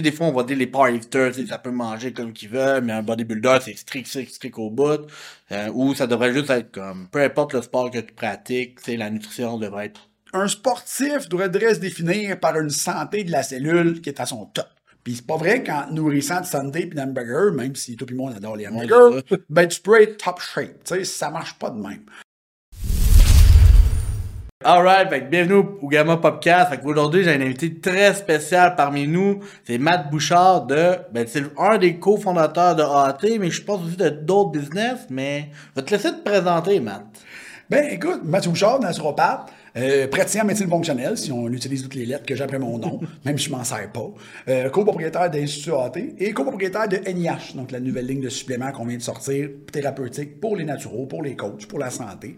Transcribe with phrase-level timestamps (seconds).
[0.00, 3.02] Des fois, on va dire les powerlifters, ça peut manger comme qu'ils veulent, mais un
[3.02, 5.06] bodybuilder, c'est strict, strict, strict au bout.
[5.52, 9.10] Euh, ou ça devrait juste être comme, peu importe le sport que tu pratiques, la
[9.10, 10.08] nutrition devrait être...
[10.32, 14.46] Un sportif devrait se définir par une santé de la cellule qui est à son
[14.46, 14.68] top.
[15.04, 18.34] Puis c'est pas vrai qu'en nourrissant de santé puis d'hamburger, même si tout le monde
[18.34, 20.84] adore les hamburgers, ben tu peux être top shape.
[20.84, 22.04] Tu sais, ça marche pas de même.
[24.62, 26.78] Alright, bienvenue au Gamma Podcast.
[26.84, 29.40] Aujourd'hui, j'ai un invité très spécial parmi nous.
[29.64, 33.96] C'est Matt Bouchard de, ben, c'est un des cofondateurs de AT, mais je pense aussi
[33.96, 37.06] de d'autres business, mais je vais te laisser te présenter, Matt.
[37.70, 42.04] Ben, écoute, Matt Bouchard, naturopathe, euh, praticien en médecine fonctionnelle, si on utilise toutes les
[42.04, 44.10] lettres que j'ai après mon nom, même si je m'en sers pas.
[44.48, 48.84] Euh, copropriétaire d'Institut AT et copropriétaire de NIH, donc la nouvelle ligne de suppléments qu'on
[48.84, 52.36] vient de sortir, thérapeutique pour les naturaux, pour les coachs, pour la santé.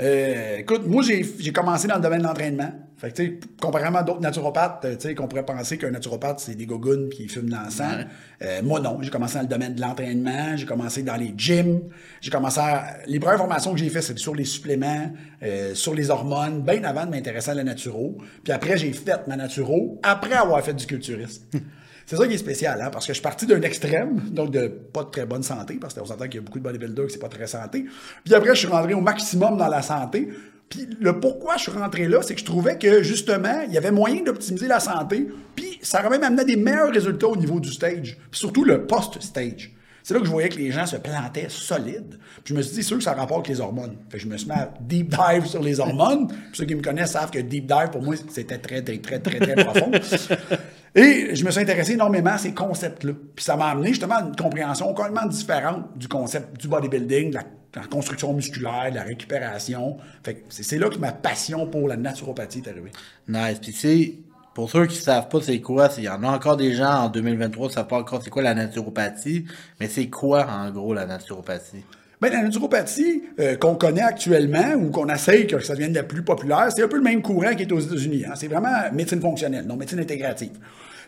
[0.00, 2.72] Euh, écoute, moi, j'ai commencé dans le domaine de l'entraînement.
[2.96, 6.38] Fait que, tu sais, comparément à d'autres naturopathes, tu sais, qu'on pourrait penser qu'un naturopathe,
[6.38, 8.04] c'est des gogoons qui fument l'encens.
[8.42, 8.98] Euh, moi, non.
[9.02, 10.56] J'ai commencé dans le domaine de l'entraînement.
[10.56, 11.80] J'ai commencé dans les gyms.
[12.20, 12.98] J'ai commencé à...
[13.06, 15.10] Les premières formations que j'ai faites, c'est sur les suppléments,
[15.42, 18.18] euh, sur les hormones, bien avant de m'intéresser à la naturo.
[18.44, 21.42] Puis après, j'ai fait ma naturo après avoir fait du culturisme.
[22.06, 24.68] C'est ça qui est spécial, hein, parce que je suis parti d'un extrême, donc de
[24.68, 27.12] pas de très bonne santé, parce qu'on s'entend qu'il y a beaucoup de bodybuilders qui
[27.12, 27.84] c'est pas très santé.
[28.24, 30.28] Puis après, je suis rentré au maximum dans la santé.
[30.68, 33.78] Puis le pourquoi je suis rentré là, c'est que je trouvais que justement, il y
[33.78, 37.60] avait moyen d'optimiser la santé, puis ça aurait même amené des meilleurs résultats au niveau
[37.60, 39.72] du stage, puis surtout le post-stage.
[40.02, 42.18] C'est là que je voyais que les gens se plantaient solides.
[42.42, 43.96] Puis je me suis dit, sûr que ça rapporte les hormones.
[44.08, 46.26] Fait que je me suis mis à deep dive sur les hormones.
[46.26, 49.20] Puis ceux qui me connaissent savent que deep dive, pour moi, c'était très, très, très,
[49.20, 49.92] très, très profond.
[50.94, 53.12] Et je me suis intéressé énormément à ces concepts-là.
[53.34, 57.38] Puis ça m'a amené justement à une compréhension complètement différente du concept du bodybuilding, de
[57.76, 59.96] la, construction musculaire, de la récupération.
[60.22, 62.92] Fait c'est là que ma passion pour la naturopathie est arrivée.
[63.26, 63.58] Nice.
[63.60, 64.18] Puis c'est
[64.54, 67.04] pour ceux qui ne savent pas c'est quoi, il y en a encore des gens
[67.04, 69.46] en 2023 qui ne savent pas encore c'est quoi la naturopathie,
[69.80, 71.84] mais c'est quoi en gros la naturopathie?
[72.22, 76.22] Bien, la naturopathie euh, qu'on connaît actuellement ou qu'on essaye que ça devienne la plus
[76.22, 78.22] populaire, c'est un peu le même courant qui est aux États-Unis.
[78.24, 78.34] Hein.
[78.36, 80.52] C'est vraiment médecine fonctionnelle, non médecine intégrative.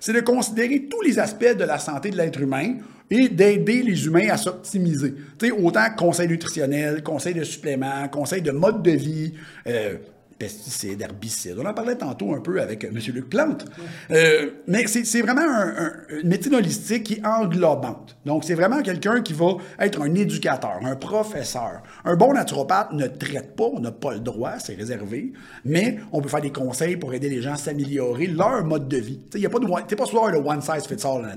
[0.01, 2.79] C'est de considérer tous les aspects de la santé de l'être humain
[3.09, 5.15] et d'aider les humains à s'optimiser.
[5.63, 9.35] Autant conseil nutritionnel, conseil de suppléments, conseil de mode de vie,
[9.69, 9.95] euh,
[10.39, 11.57] pesticides, herbicides.
[11.59, 12.99] On en parlait tantôt un peu avec M.
[13.13, 13.65] Luc Plante.
[14.11, 15.43] Euh, mais c'est vraiment
[16.11, 18.17] une médecine holistique qui est englobante.
[18.25, 21.83] Donc, c'est vraiment quelqu'un qui va être un éducateur, un professeur.
[22.05, 25.33] Un bon naturopathe ne traite pas, on n'a pas le droit, c'est réservé,
[25.65, 28.99] mais on peut faire des conseils pour aider les gens à s'améliorer leur mode de
[28.99, 29.21] vie.
[29.35, 29.95] Il n'y a pas de...
[29.95, 31.37] Pas souvent le one size fits all, la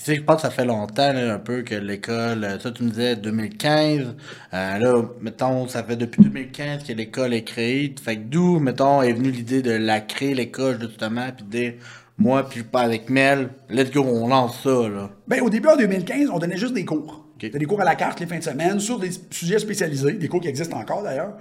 [0.00, 2.84] Tu sais, je pense que ça fait longtemps, un peu, que l'école, euh, ça, tu
[2.84, 4.14] me disais 2015.
[4.54, 7.94] Euh, là, mettons, ça fait depuis 2015 que l'école est créée.
[8.02, 11.72] Fait que d'où, mettons, est venue l'idée de la créer, l'école, justement, puis de dire,
[12.16, 15.10] moi, puis pas avec Mel, let's go, on lance ça, là.
[15.28, 17.26] Ben, au début, en 2015, on donnait juste des cours.
[17.38, 20.40] Des cours à la carte les fins de semaine sur des sujets spécialisés, des cours
[20.40, 21.34] qui existent encore d'ailleurs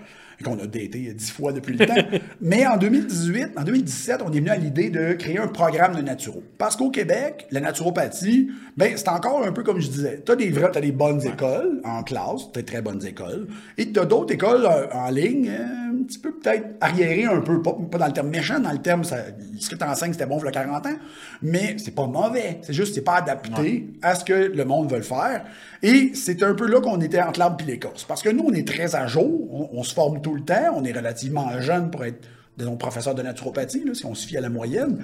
[0.44, 1.96] qu'on a daté dix fois depuis le temps.
[2.42, 6.02] Mais en 2018, en 2017, on est venu à l'idée de créer un programme de
[6.02, 6.44] naturo.
[6.58, 10.22] Parce qu'au Québec, la naturopathie, ben, c'est encore un peu comme je disais.
[10.26, 13.48] Tu as des vrais, as des bonnes écoles en classe, tu as très bonnes écoles,
[13.78, 17.62] et tu as d'autres écoles euh, en ligne, euh, petit peu peut-être arriérées un peu,
[17.62, 19.18] pas, dans le terme méchant, dans le terme, ça,
[19.60, 20.96] ce que tu enseignes, c'était bon pour le 40 ans,
[21.42, 22.60] mais c'est pas mauvais.
[22.64, 25.46] C'est juste, c'est pas adapté à ce que le monde veut le faire.
[25.84, 28.04] Et c'est un peu là qu'on était entre l'arbre et l'écorce.
[28.04, 30.84] Parce que nous, on est très à jour, on, se forme tout le temps, on
[30.84, 32.28] est relativement jeune pour être
[32.60, 35.00] disons, professeur de naturopathie, si on se fie à la moyenne.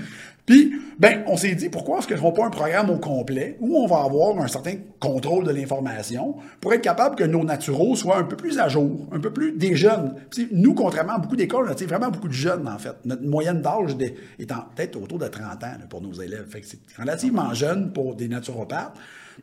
[0.46, 3.88] Puis, ben, on s'est dit, pourquoi est-ce qu'on pas un programme au complet où on
[3.88, 8.24] va avoir un certain contrôle de l'information pour être capable que nos naturaux soient un
[8.24, 10.16] peu plus à jour, un peu plus des jeunes?
[10.52, 12.96] nous, contrairement à beaucoup d'écoles, on a vraiment beaucoup de jeunes, en fait.
[13.06, 16.46] Notre moyenne d'âge est peut-être autour de 30 ans pour nos élèves.
[16.50, 18.94] Fait que c'est relativement jeune pour des naturopathes.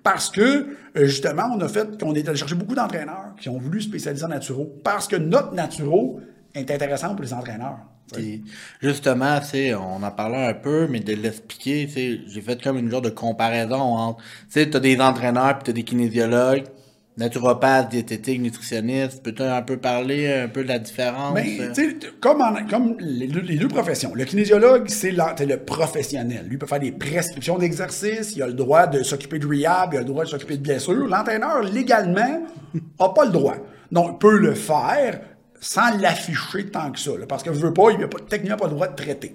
[0.03, 0.41] Parce que,
[0.97, 4.25] euh, justement, on a fait qu'on est allé chercher beaucoup d'entraîneurs qui ont voulu spécialiser
[4.25, 4.81] en naturo.
[4.83, 6.21] Parce que notre naturo
[6.55, 7.78] est intéressant pour les entraîneurs.
[8.81, 9.41] Justement,
[9.81, 11.89] on en parlait un peu, mais de l'expliquer,
[12.27, 15.72] j'ai fait comme une genre de comparaison entre, tu sais, as des entraîneurs puis as
[15.75, 16.65] des kinésiologues
[17.16, 21.34] naturopathe, diététique, nutritionniste, peux-tu un peu parler un peu de la différence?
[21.34, 21.93] Mais, euh?
[22.21, 24.13] comme, comme les, deux professions.
[24.15, 26.47] Le kinésiologue, c'est le professionnel.
[26.48, 29.97] Lui peut faire des prescriptions d'exercice, il a le droit de s'occuper de rehab, il
[29.97, 31.07] a le droit de s'occuper de blessures.
[31.07, 32.43] L'entraîneur, légalement,
[32.75, 33.57] n'a pas le droit.
[33.91, 35.21] Donc, il peut le faire
[35.62, 37.12] sans l'afficher tant que ça.
[37.28, 39.34] parce que je veux pas, il n'a techniquement pas le droit de traiter.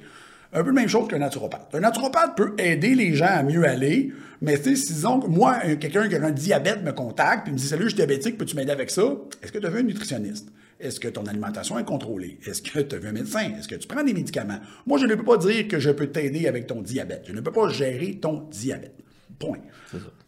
[0.52, 1.74] Un peu la même chose qu'un naturopathe.
[1.74, 6.08] Un naturopathe peut aider les gens à mieux aller, mais sais, disons que moi, quelqu'un
[6.08, 8.72] qui a un diabète me contacte et me dit Salut, je suis diabétique, peux-tu m'aider
[8.72, 9.04] avec ça?
[9.42, 10.50] Est-ce que tu veux un nutritionniste?
[10.80, 12.38] Est-ce que ton alimentation est contrôlée?
[12.46, 13.54] Est-ce que tu as vu un médecin?
[13.58, 14.60] Est-ce que tu prends des médicaments?
[14.86, 17.24] Moi, je ne peux pas dire que je peux t'aider avec ton diabète.
[17.28, 18.96] Je ne peux pas gérer ton diabète.
[19.40, 19.60] Point.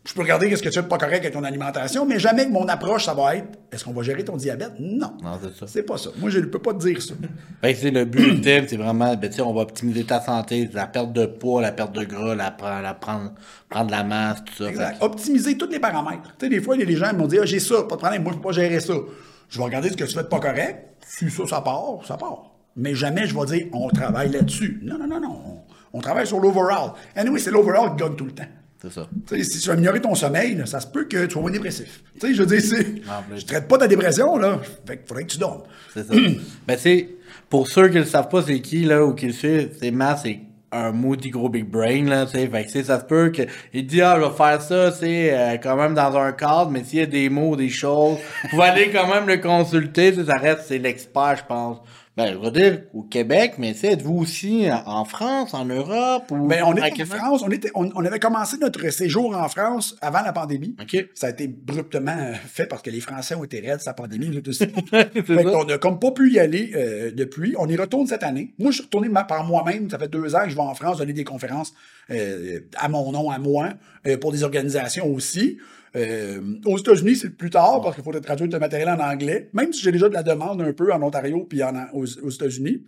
[0.09, 2.47] Je peux regarder ce que tu fais de pas correct avec ton alimentation, mais jamais
[2.47, 4.71] que mon approche, ça va être est-ce qu'on va gérer ton diabète?
[4.79, 5.13] Non.
[5.21, 5.67] Non, c'est ça.
[5.67, 6.09] C'est pas ça.
[6.17, 7.13] Moi, je ne peux pas te dire ça.
[7.61, 10.87] Fait que c'est le but ultime, c'est vraiment, ben, on va optimiser ta santé, la
[10.87, 13.33] perte de poids, la perte de gras, la, pre- la prendre,
[13.69, 14.69] prendre la masse, tout ça.
[14.69, 14.97] Exact.
[15.03, 16.33] Optimiser tous les paramètres.
[16.39, 17.83] Tu sais, des fois, il y a des gens qui m'ont dit ah, j'ai ça,
[17.83, 18.93] pas de problème, moi, je peux pas gérer ça.
[19.47, 20.87] Je vais regarder ce que tu fais de pas correct.
[21.05, 22.45] Si ça, ça part, ça part.
[22.75, 24.79] Mais jamais je vais dire on travaille là-dessus.
[24.81, 25.39] Non, non, non, non.
[25.93, 26.93] On, on travaille sur l'overall.
[27.15, 28.43] Anyway, c'est l'overall qui gagne tout le temps.
[28.81, 29.07] C'est ça.
[29.27, 31.51] Tu si tu veux améliorer ton sommeil, là, ça se peut que tu sois moins
[31.51, 32.01] dépressif.
[32.19, 32.85] Tu sais, je veux dire, c'est.
[33.09, 33.41] En plus.
[33.41, 34.61] Je traite pas ta dépression, là.
[34.87, 35.63] Fait qu'il faudrait que tu dormes.
[35.93, 36.13] C'est ça.
[36.67, 37.09] ben, c'est,
[37.49, 40.19] pour ceux qui ne savent pas c'est qui, là, ou qui le suivent, c'est Matt,
[40.23, 40.39] c'est
[40.71, 42.47] un maudit gros big brain, là, tu sais.
[42.47, 43.41] Fait que, tu ça se peut que,
[43.73, 46.83] il dit, ah, je vais faire ça, c'est euh, quand même dans un cadre, mais
[46.85, 48.17] s'il y a des mots, des choses,
[48.53, 51.79] vous aller quand même le consulter, tu ça reste, c'est l'expert, je pense.
[52.19, 56.29] Ben, je veux dire, au Québec, mais tu sais, êtes-vous aussi en France, en Europe,
[56.31, 56.47] ou...
[56.47, 57.05] Ben, on est en?
[57.05, 57.41] France.
[57.45, 60.75] On, était, on, on avait commencé notre séjour en France avant la pandémie.
[60.81, 61.05] OK.
[61.15, 64.27] Ça a été abruptement euh, fait parce que les Français ont été raides sa pandémie.
[64.27, 64.65] nous aussi.
[64.91, 65.43] C'est Fait ça.
[65.43, 67.55] qu'on a comme pas pu y aller euh, depuis.
[67.57, 68.53] On y retourne cette année.
[68.59, 69.89] Moi, je suis retourné par moi-même.
[69.89, 71.73] Ça fait deux ans que je vais en France donner des conférences
[72.11, 73.69] euh, à mon nom, à moi,
[74.07, 75.57] euh, pour des organisations aussi.
[75.95, 79.73] Euh, aux États-Unis, c'est plus tard parce qu'il faut traduire le matériel en anglais, même
[79.73, 81.61] si j'ai déjà de la demande un peu en Ontario puis
[81.93, 82.87] aux, États-Unis.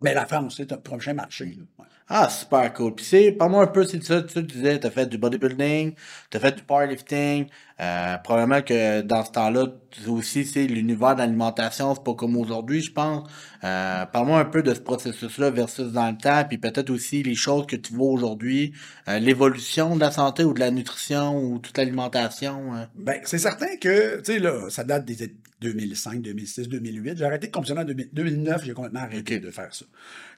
[0.00, 1.58] Mais la France, c'est un prochain marché.
[2.06, 2.94] Ah, super cool.
[2.94, 5.94] Puis parle-moi un peu, c'est ça, tu disais, t'as fait du bodybuilding,
[6.30, 7.46] t'as fait du powerlifting,
[7.80, 9.66] euh, probablement que dans ce temps-là,
[10.06, 13.28] aussi, c'est l'univers de l'alimentation, c'est pas comme aujourd'hui, je pense.
[13.64, 17.34] Euh, parle-moi un peu de ce processus-là versus dans le temps, puis peut-être aussi les
[17.34, 18.72] choses que tu vois aujourd'hui,
[19.08, 22.74] euh, l'évolution de la santé ou de la nutrition ou toute l'alimentation.
[22.74, 22.84] euh.
[22.94, 27.16] Ben, c'est certain que, tu sais, là, ça date des 2005, 2006, 2008.
[27.16, 29.84] J'ai arrêté de compétitionner en 2000 2009, j'ai complètement arrêté de faire ça.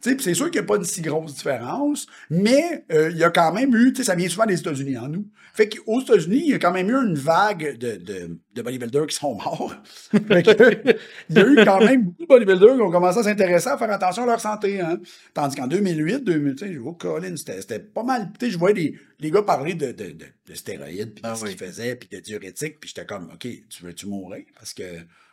[0.01, 3.19] Tu sais, c'est sûr qu'il n'y a pas une si grosse différence, mais euh, il
[3.19, 5.27] y a quand même eu, tu sais, ça vient souvent des États-Unis en nous.
[5.53, 9.07] Fait qu'aux États-Unis, il y a quand même eu une vague de, de, de bodybuilders
[9.07, 9.75] qui sont morts.
[10.13, 10.95] que,
[11.31, 13.79] il y a eu quand même beaucoup de bodybuilders qui ont commencé à s'intéresser à
[13.79, 14.81] faire attention à leur santé.
[14.81, 14.99] Hein.
[15.35, 18.31] Tandis qu'en 2008, 2000, tu sais, je vois Colin, c'était pas mal.
[18.43, 21.45] Je voyais les, les gars parler de, de, de, de stéroïdes, puis de Ah ce
[21.45, 21.51] oui.
[21.55, 24.45] qu'ils faisaient, puis de diurétiques, puis j'étais comme, OK, tu veux-tu mourir?
[24.57, 24.83] Parce que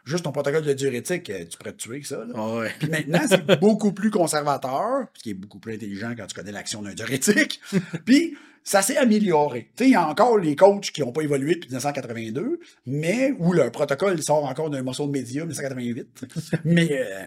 [0.05, 2.17] juste ton protocole de diurétique, euh, tu pourrais te tuer avec ça.
[2.17, 2.33] là.
[2.35, 2.71] Ah ouais.
[2.79, 6.51] Puis maintenant, c'est beaucoup plus conservateur, ce qui est beaucoup plus intelligent quand tu connais
[6.51, 7.59] l'action d'un diurétique.
[8.05, 9.69] Puis ça s'est amélioré.
[9.79, 13.71] Il y a encore les coachs qui n'ont pas évolué depuis 1982, mais où le
[13.71, 16.25] protocole sort encore d'un morceau de média 1988.
[16.65, 17.23] mais euh,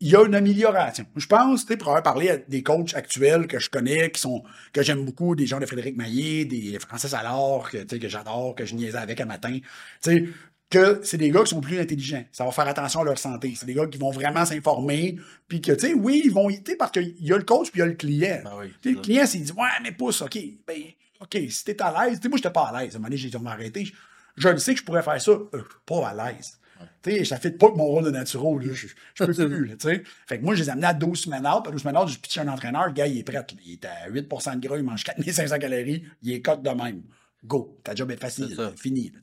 [0.00, 1.04] il y a une amélioration.
[1.16, 4.42] Je pense, tu pour avoir parlé à des coachs actuels que je connais, qui sont
[4.72, 8.64] que j'aime beaucoup, des gens de Frédéric Maillé, des Francis Allard, que, que j'adore, que
[8.64, 9.58] je niaisais avec un matin.
[10.02, 10.32] Tu
[10.70, 12.24] que c'est des gars qui sont plus intelligents.
[12.30, 13.54] Ça va faire attention à leur santé.
[13.56, 15.16] C'est des gars qui vont vraiment s'informer.
[15.48, 17.80] Puis que, tu sais, oui, ils vont sais, parce qu'il y a le coach puis
[17.80, 18.40] il y a le client.
[18.44, 20.76] Ben oui, Tu sais, le client, s'il dit, ouais, mais pousse, OK, ben,
[21.20, 22.94] OK, si t'es à l'aise, tu sais, moi, j'étais pas à l'aise.
[22.94, 23.84] À un moment donné, j'ai dit, on va arrêter.
[23.84, 23.92] Je,
[24.36, 26.56] je le sais que je pourrais faire ça, euh, pas à l'aise.
[27.02, 28.72] Tu sais, ça fait pas que mon rôle de naturo, là.
[28.72, 30.02] Je, je peux plus, tu sais.
[30.26, 31.66] Fait que moi, je les ai amenés à 12 semaines out.
[31.66, 32.86] À 12 semaines out, je pitch un entraîneur.
[32.86, 33.34] Le gars, il est prêt.
[33.34, 33.46] là.
[33.66, 36.04] Il est à 8% de gras, il mange 4500 calories.
[36.22, 37.02] Il est cote de même.
[37.44, 37.78] Go.
[37.84, 38.46] Ta job est facile.
[38.50, 38.72] C'est ça.
[38.76, 39.20] Fini, là.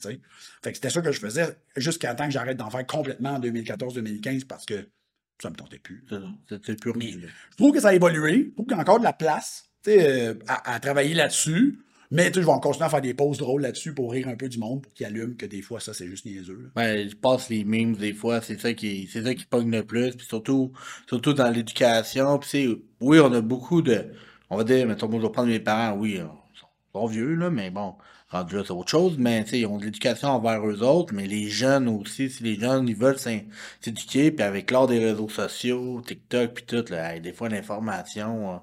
[0.63, 3.39] Fait que c'était ça que je faisais jusqu'à temps que j'arrête d'en faire complètement en
[3.39, 4.87] 2014-2015 parce que
[5.41, 6.05] ça me tentait plus.
[6.49, 7.27] C'est plus rien, là.
[7.51, 8.47] Je trouve que ça a évolué.
[8.49, 11.79] Je trouve qu'il y a encore de la place euh, à, à travailler là-dessus.
[12.09, 14.59] Mais je vais continuer à faire des pauses drôles là-dessus pour rire un peu du
[14.59, 16.71] monde, pour qu'ils allument que des fois, ça, c'est juste niaiseux.
[16.75, 19.85] Ben, je passe les memes des fois, c'est ça qui c'est ça qui pogne le
[19.85, 20.71] plus, puis surtout
[21.07, 22.67] surtout dans l'éducation, puis c'est
[23.01, 24.05] oui, on a beaucoup de
[24.49, 26.19] on va dire mettons moi je vais prendre mes parents, oui,
[27.01, 27.95] sont, vieux là, mais bon,
[28.29, 31.13] rendu là c'est autre chose, mais tu sais ils ont de l'éducation envers eux autres,
[31.13, 35.29] mais les jeunes aussi, si les jeunes ils veulent s'éduquer puis avec l'art des réseaux
[35.29, 38.57] sociaux, TikTok puis tout là, hey, des fois l'information euh,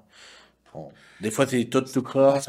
[0.73, 0.89] on-
[1.21, 2.43] des fois c'est tout tout croche.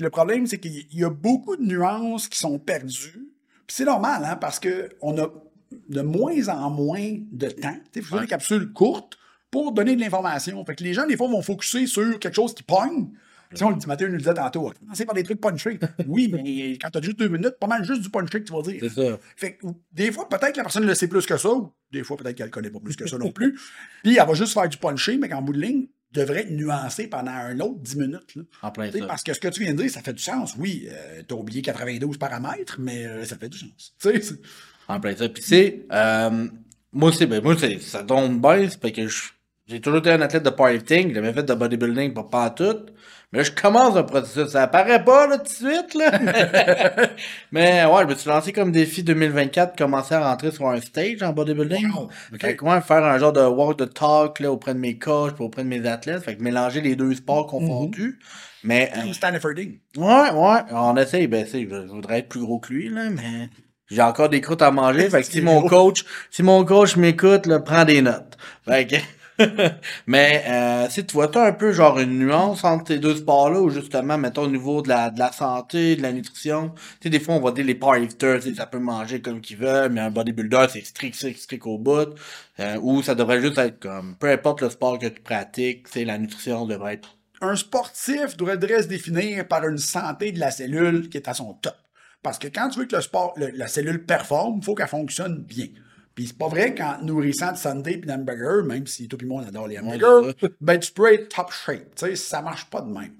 [0.00, 3.28] Le problème, c'est qu'il y a beaucoup de nuances qui sont perdues.
[3.66, 5.28] Puis c'est normal, hein, parce qu'on a
[5.90, 7.76] de moins en moins de temps.
[7.92, 9.18] Tu sais, faut faire des capsules courtes
[9.50, 10.64] pour donner de l'information.
[10.64, 13.08] Fait que les gens, des fois, vont focuser sur quelque chose qui pogne.
[13.54, 15.78] Sais, on le dit, Mathieu nous le disait tantôt, commencez par des trucs punchés.
[16.06, 18.62] Oui, mais quand t'as juste deux minutes, pas mal juste du punché que tu vas
[18.62, 18.78] dire.
[18.80, 19.18] C'est ça.
[19.36, 22.02] Fait que des fois, peut-être que la personne le sait plus que ça, ou des
[22.04, 23.58] fois, peut-être qu'elle ne connaît pas plus que ça non plus.
[24.02, 27.06] Puis elle va juste faire du punché, mais qu'en bout de ligne, devrait être nuancé
[27.06, 28.34] pendant un autre 10 minutes.
[28.34, 28.42] là.
[28.62, 29.06] En plein ça.
[29.06, 30.54] Parce que ce que tu viens de dire, ça fait du sens.
[30.58, 33.94] Oui, euh, t'as oublié 92 paramètres, mais euh, ça fait du sens.
[34.00, 34.40] Tu sais, c'est-
[34.88, 35.28] En plein ça.
[35.28, 36.48] Puis c'est, euh,
[36.92, 39.06] moi, c'est, ben, moi, ça tombe bien, c'est parce que
[39.66, 42.86] j'ai toujours été un athlète de powerlifting, j'ai jamais fait de bodybuilding pour pas tout.
[43.32, 44.48] Mais là, je commence un processus.
[44.48, 46.10] Ça apparaît pas, là, tout de suite, là.
[47.52, 51.22] mais, ouais, je me suis lancé comme défi 2024, commencer à rentrer sur un stage
[51.22, 51.90] en bodybuilding.
[51.92, 52.40] Wow, ok.
[52.40, 55.34] Fait que, ouais, faire un genre de walk the talk, là, auprès de mes coachs,
[55.34, 56.24] puis auprès de mes athlètes.
[56.24, 58.18] Fait que mélanger les deux sports confondus.
[58.64, 59.78] Mais, euh, Stanfording.
[59.96, 63.50] Ouais, ouais, on essaye, ben, je voudrais être plus gros que lui, là, mais
[63.90, 67.48] j'ai encore des croûtes à manger, fait que si mon coach, si mon coach m'écoute,
[67.64, 68.36] prends des notes.
[68.66, 68.96] Fait que,
[70.06, 73.60] mais, euh, si tu vois, t'as un peu, genre, une nuance entre ces deux sports-là,
[73.60, 77.10] ou justement, mettons, au niveau de la, de la santé, de la nutrition, tu sais,
[77.10, 80.00] des fois, on va dire les powerlifters, tu ça peut manger comme qu'ils veulent, mais
[80.00, 82.14] un bodybuilder, c'est strict, strict, strict au bout,
[82.58, 85.92] euh, ou ça devrait juste être comme, peu importe le sport que tu pratiques, tu
[85.92, 90.50] sais, la nutrition devrait être Un sportif devrait se définir par une santé de la
[90.50, 91.76] cellule qui est à son top.
[92.22, 95.38] Parce que quand tu veux que le sport, la cellule performe, il faut qu'elle fonctionne
[95.44, 95.68] bien.
[96.18, 99.44] Puis c'est pas vrai qu'en nourrissant de Sunday et d'hamburger, même si tout le monde
[99.46, 101.94] adore les hamburgers, ben tu peux être top shape.
[101.94, 103.12] Tu sais, ça marche pas de même.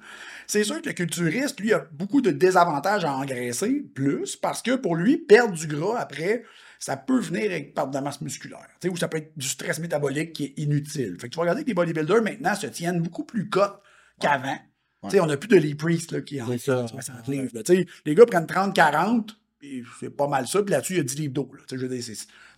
[0.49, 4.75] C'est sûr que le culturiste, lui, a beaucoup de désavantages à engraisser, plus, parce que
[4.75, 6.43] pour lui, perdre du gras après,
[6.81, 8.67] ça peut venir avec perte de masse musculaire.
[8.81, 11.19] Tu sais, ou ça peut être du stress métabolique qui est inutile.
[11.21, 13.81] Fait que tu vas regarder que les bodybuilders maintenant se tiennent beaucoup plus cotes
[14.19, 14.59] qu'avant.
[15.05, 16.89] On n'a plus de Lee Priest là, qui est en ça.
[16.89, 17.51] 60 livres.
[17.55, 17.63] là.
[17.63, 20.63] Tu sais, les gars prennent 30-40, et c'est pas mal ça.
[20.63, 21.51] Puis là-dessus, il y a 10 livres d'eau.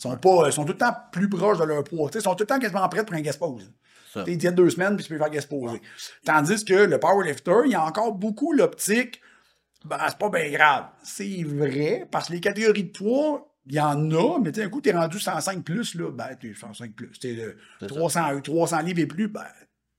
[0.00, 2.08] Tu sont, pas, ils sont tout le temps plus proches de leur poids.
[2.10, 3.70] Tu Ils sont tout le temps quasiment prêts pour un guest pose.
[4.24, 5.80] Tu tiennent deux semaines, puis tu peux faire guest poser.
[6.24, 9.20] Tandis que le powerlifter, il y a encore beaucoup l'optique,
[9.84, 10.86] ben, c'est pas bien grave.
[11.02, 14.68] C'est vrai, parce que les catégories de poids, il y en a, mais tu un
[14.68, 17.10] coup, t'es rendu 105 plus, là, ben, t'es 105 plus.
[17.20, 17.36] C'est
[17.80, 17.86] ça.
[17.86, 19.44] 300, 300 livres et plus, ben,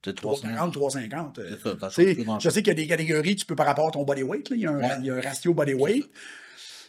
[0.04, 0.48] c'est 300.
[0.74, 1.40] 350, 350.
[1.40, 1.58] euh,
[1.90, 4.04] ça, tu je sais qu'il y a des catégories, tu peux par rapport à ton
[4.04, 6.10] body weight, y il y a un ratio body weight.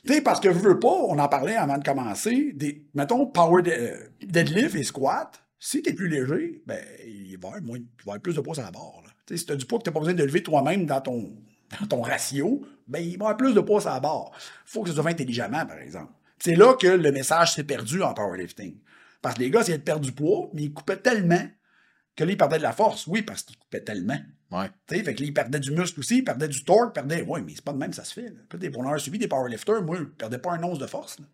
[0.07, 3.27] Tu sais, parce que je veux pas, on en parlait avant de commencer, des, mettons,
[3.27, 7.77] power euh, deadlift et squat, si t'es plus léger, ben, il va y avoir,
[8.17, 9.03] il plus de poids sur la barre.
[9.27, 11.37] Tu sais, si t'as du poids que t'as pas besoin de lever toi-même dans ton,
[11.81, 14.33] dans ton ratio, ben, il va y avoir plus de poids sur la barre.
[14.67, 16.13] faut que ça soit intelligemment, par exemple.
[16.41, 18.77] C'est là que le message s'est perdu en powerlifting.
[19.21, 21.47] Parce que les gars essayaient de perdre du poids, mais ils coupaient tellement
[22.17, 23.07] que là, ils perdaient de la force.
[23.07, 24.19] Oui, parce qu'ils coupaient tellement.
[24.53, 24.69] Ouais.
[24.87, 26.93] Tu sais, fait que là, ils perdaient du muscle aussi, ils perdaient du torque, ils
[26.93, 27.25] perdaient.
[27.27, 28.29] Oui, mais c'est pas de même, ça se fait.
[28.29, 28.69] Là.
[28.77, 31.19] En avoir suivi des powerlifters, moi, je perdais pas un once de force.
[31.19, 31.27] là.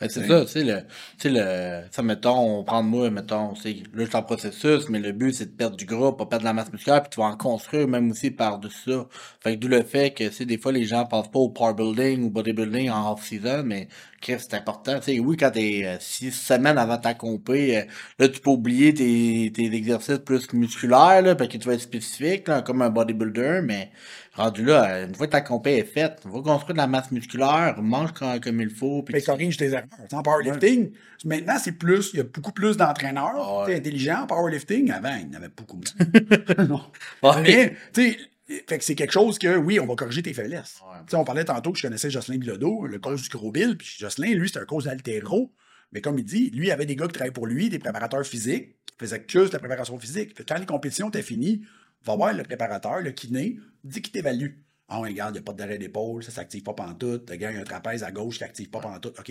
[0.00, 0.88] Ben, c'est ça, tu sais, le, tu
[1.18, 4.88] sais, le, ça, mettons, on prend moi, mettons, tu sais, là, je suis en processus,
[4.88, 7.10] mais le but, c'est de perdre du gras, pas perdre de la masse musculaire, puis
[7.10, 9.08] tu vas en construire même aussi par-dessus ça.
[9.40, 11.48] Fait que d'où le fait que, tu sais, des fois, les gens pensent pas au
[11.48, 13.88] power building ou bodybuilding en off-season, mais,
[14.22, 15.00] c'est important.
[15.00, 17.82] Tu sais, oui, quand t'es euh, six semaines avant ta compé, euh,
[18.20, 21.80] là, tu peux oublier tes, tes exercices plus musculaires, là, parce que tu vas être
[21.80, 23.90] spécifique, là, comme un bodybuilder, mais
[24.38, 27.10] rendu là, euh, une fois que ta compé est faite, va construire de la masse
[27.10, 29.84] musculaire, mange comme, comme il faut, puis corrige tes erreurs.
[30.12, 30.92] En powerlifting,
[31.24, 33.76] maintenant, c'est plus, il y a beaucoup plus d'entraîneurs Ah ouais.
[33.76, 34.90] intelligents en powerlifting.
[34.90, 35.80] Avant, il y en avait beaucoup.
[37.22, 37.42] Ouais.
[37.42, 38.18] Mais, tu sais,
[38.66, 40.80] fait que c'est quelque chose que, oui, on va corriger tes faiblesses.
[40.82, 41.18] Ouais.
[41.18, 44.34] On parlait tantôt que je connaissais Jocelyn Bilodeau, le coach du Gros Bill, puis Jocelyn,
[44.34, 45.52] lui, c'est un coach d'altéro.
[45.92, 48.24] Mais comme il dit, lui, il avait des gars qui travaillaient pour lui, des préparateurs
[48.24, 50.36] physiques, qui faisaient que juste la préparation physique.
[50.36, 51.62] Fait que quand les compétitions étaient finies,
[52.02, 54.52] va voir le préparateur, le kiné, dit qu'il t'évalue.
[54.88, 57.28] Ah, ouais, regarde, il n'y a pas d'arrêt d'épaule, ça s'active pas pantoute.
[57.28, 59.18] Le gars, il y a un trapèze à gauche qui n'active pas pantoute.
[59.18, 59.30] OK.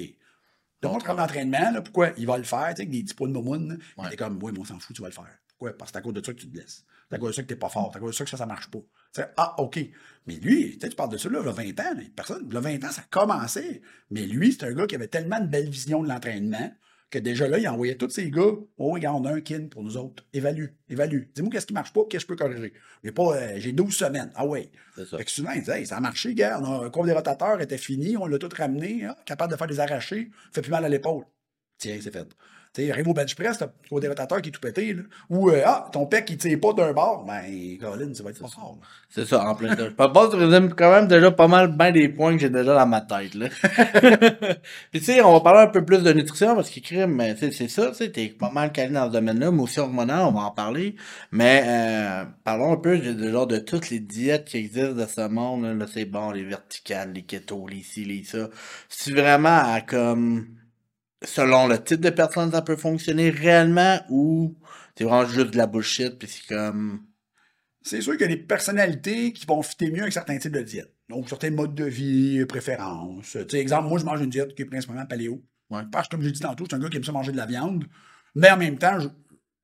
[0.82, 2.12] Donne-moi le programme d'entraînement, là, pourquoi?
[2.18, 3.70] Il va le faire, tu sais, avec des petits pots de momoune.
[3.70, 4.04] là.
[4.04, 5.40] Il était comme, oui, mais on s'en fout, tu vas le faire.
[5.48, 5.76] Pourquoi?
[5.76, 6.86] Parce que c'est à cause de ça que tu te blesses.
[7.10, 7.90] C'est à cause de ça que t'es pas fort.
[7.92, 8.78] C'est à cause de ça que ça, ça marche pas.
[8.78, 9.80] Tu sais, ah, OK.
[10.28, 12.60] Mais lui, tu parles de ça, là, il a 20 ans, là, personne, il a
[12.60, 13.82] 20 ans, ça commençait.
[14.12, 16.72] Mais lui, c'est un gars qui avait tellement de belle vision de l'entraînement
[17.10, 18.52] que déjà là, il envoyait tous ses gars.
[18.78, 20.26] Oh, regarde, on a un kin pour nous autres.
[20.34, 21.24] Évalue, évalue.
[21.34, 22.74] Dis-moi qu'est-ce qui marche pas, qu'est-ce que je peux corriger?
[23.04, 24.32] J'ai pas, euh, j'ai 12 semaines.
[24.36, 24.72] Ah ouais.
[24.96, 25.18] C'est ça.
[25.18, 26.60] Fait que souvent, ils disaient, Hey, ça a marché, gars.
[26.62, 29.58] On a un courbe des rotateurs était fini, on l'a tout ramené, hein, capable de
[29.58, 31.26] faire des arrachés, fait plus mal à l'épaule.
[31.78, 32.28] Tiens, c'est fait.
[32.78, 35.02] Tu sais, arrive au bench press, t'as rotateurs qui est tout pété, là.
[35.32, 37.26] Ou, euh, ah, ton pec, il tire pas d'un bord.
[37.26, 37.42] Ben,
[37.80, 38.78] Colin, ça va être fort.
[39.10, 39.86] C'est ça, en plein ça.
[39.86, 42.86] Je pense que quand même déjà pas mal bien des points que j'ai déjà dans
[42.86, 43.48] ma tête, là.
[44.92, 47.36] Puis tu sais, on va parler un peu plus de nutrition parce qu'il crime, mais
[47.36, 50.32] c'est ça, tu sais, t'es pas mal calé dans ce domaine-là, mais aussi hormonal, on
[50.32, 50.96] va en parler.
[51.32, 55.06] Mais euh, parlons un peu de, de genre de toutes les diètes qui existent de
[55.06, 58.50] ce monde, là, Là, c'est bon, les verticales, les keto, les ci, les ça.
[58.90, 60.57] C'est vraiment à comme
[61.28, 64.56] selon le type de personne ça peut fonctionner réellement ou
[64.98, 67.02] c'est vraiment juste de la bullshit puis c'est comme
[67.84, 70.62] C'est sûr qu'il y a des personnalités qui vont fitter mieux avec certains types de
[70.62, 70.94] diètes.
[71.10, 73.32] Donc, certains modes de vie, préférences.
[73.32, 75.42] Tu sais, exemple, moi, je mange une diète qui est principalement paléo.
[75.70, 75.84] Ouais.
[75.92, 77.46] Parce que, comme j'ai dit tantôt, c'est un gars qui aime ça manger de la
[77.46, 77.86] viande.
[78.36, 79.08] Mais en même temps, je-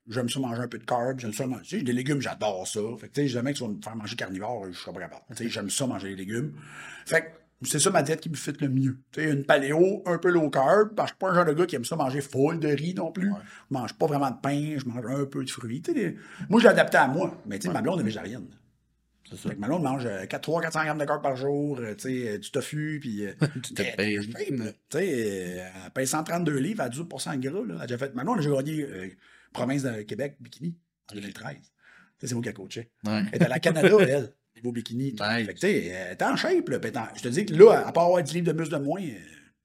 [0.07, 1.19] j'aime ça manger un peu de carbs.
[1.19, 1.81] J'aime ça manger.
[1.83, 2.79] des légumes, j'adore ça.
[2.99, 5.01] Fait que, tu sais, jamais que tu vas me faire manger carnivore, je serais pas
[5.01, 5.23] capable.
[5.31, 6.53] Tu sais, j'aime ça manger des légumes.
[7.05, 7.27] Fait que,
[7.65, 8.97] c'est ça ma diète qui me fit le mieux.
[9.11, 11.45] Tu sais, une paléo, un peu low carb, parce que je suis pas un genre
[11.45, 13.27] de gars qui aime ça manger full de riz non plus.
[13.29, 15.81] Je mange pas vraiment de pain, je mange un peu de fruits.
[16.49, 17.39] Moi, je l'ai adapté à moi.
[17.45, 18.47] Mais tu sais, ma blonde est végétarienne.
[19.29, 19.37] Ça.
[19.49, 22.37] Fait que ma blonde mange 300-400 grammes de carbs par jour, euh, tu sais, euh,
[22.37, 23.25] du tofu, puis...
[23.25, 24.19] euh, Tu te elle- payes.
[24.95, 27.73] euh, paye 132 livres à 18% de gras, là.
[27.77, 28.13] Elle a déjà fait...
[28.13, 29.07] Ma blonde, j'ai gagné euh,
[29.53, 30.75] province de Québec, bikini,
[31.11, 31.55] en 2013.
[31.55, 31.61] Tu
[32.19, 32.91] sais, c'est moi qui a coaché.
[33.05, 33.21] Ouais.
[33.31, 35.13] Elle est allée à Canada, elle, niveau bikini.
[35.13, 35.45] Nice.
[35.45, 36.79] Fait que, tu sais, elle est en shape, là.
[36.79, 38.53] puis elle est en- Je te dis que là, à part avoir 10 livres de
[38.53, 39.19] muscle de moins, est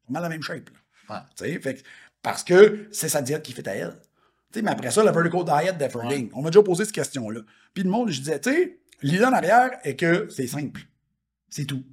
[0.04, 1.14] vraiment la même shape, là.
[1.16, 1.22] Ouais.
[1.36, 1.88] Tu sais, fait que-
[2.22, 3.94] parce que c'est sa diète qui fait à elle.
[4.52, 7.40] Tu sais, mais après ça, le vertical diet d'Efferding, on m'a déjà posé cette question-là.
[7.74, 10.80] Puis le monde, je disais, tu sais, l'idée en arrière est que c'est simple.
[11.50, 11.84] C'est tout.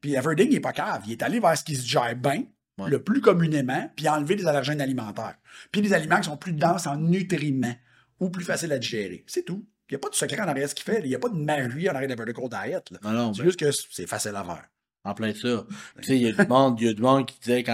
[0.00, 1.02] Puis Everding, il n'est pas cave.
[1.06, 2.44] Il est allé vers ce qui se gère bien,
[2.78, 2.88] Ouais.
[2.90, 5.36] le plus communément, puis enlever les allergènes alimentaires.
[5.70, 7.74] Puis les aliments qui sont plus denses en nutriments
[8.18, 9.24] ou plus faciles à digérer.
[9.26, 9.64] C'est tout.
[9.90, 11.00] Il n'y a pas de secret en arrière de ce qu'il fait.
[11.02, 12.82] Il n'y a pas de magie en arrière de vertical diet.
[12.90, 12.98] là.
[13.02, 14.64] Non, non, C'est ben, juste que c'est facile à faire.
[15.02, 15.64] En plein ça.
[16.02, 17.70] Tu sais, il y a du monde, il y a du monde qui disait tu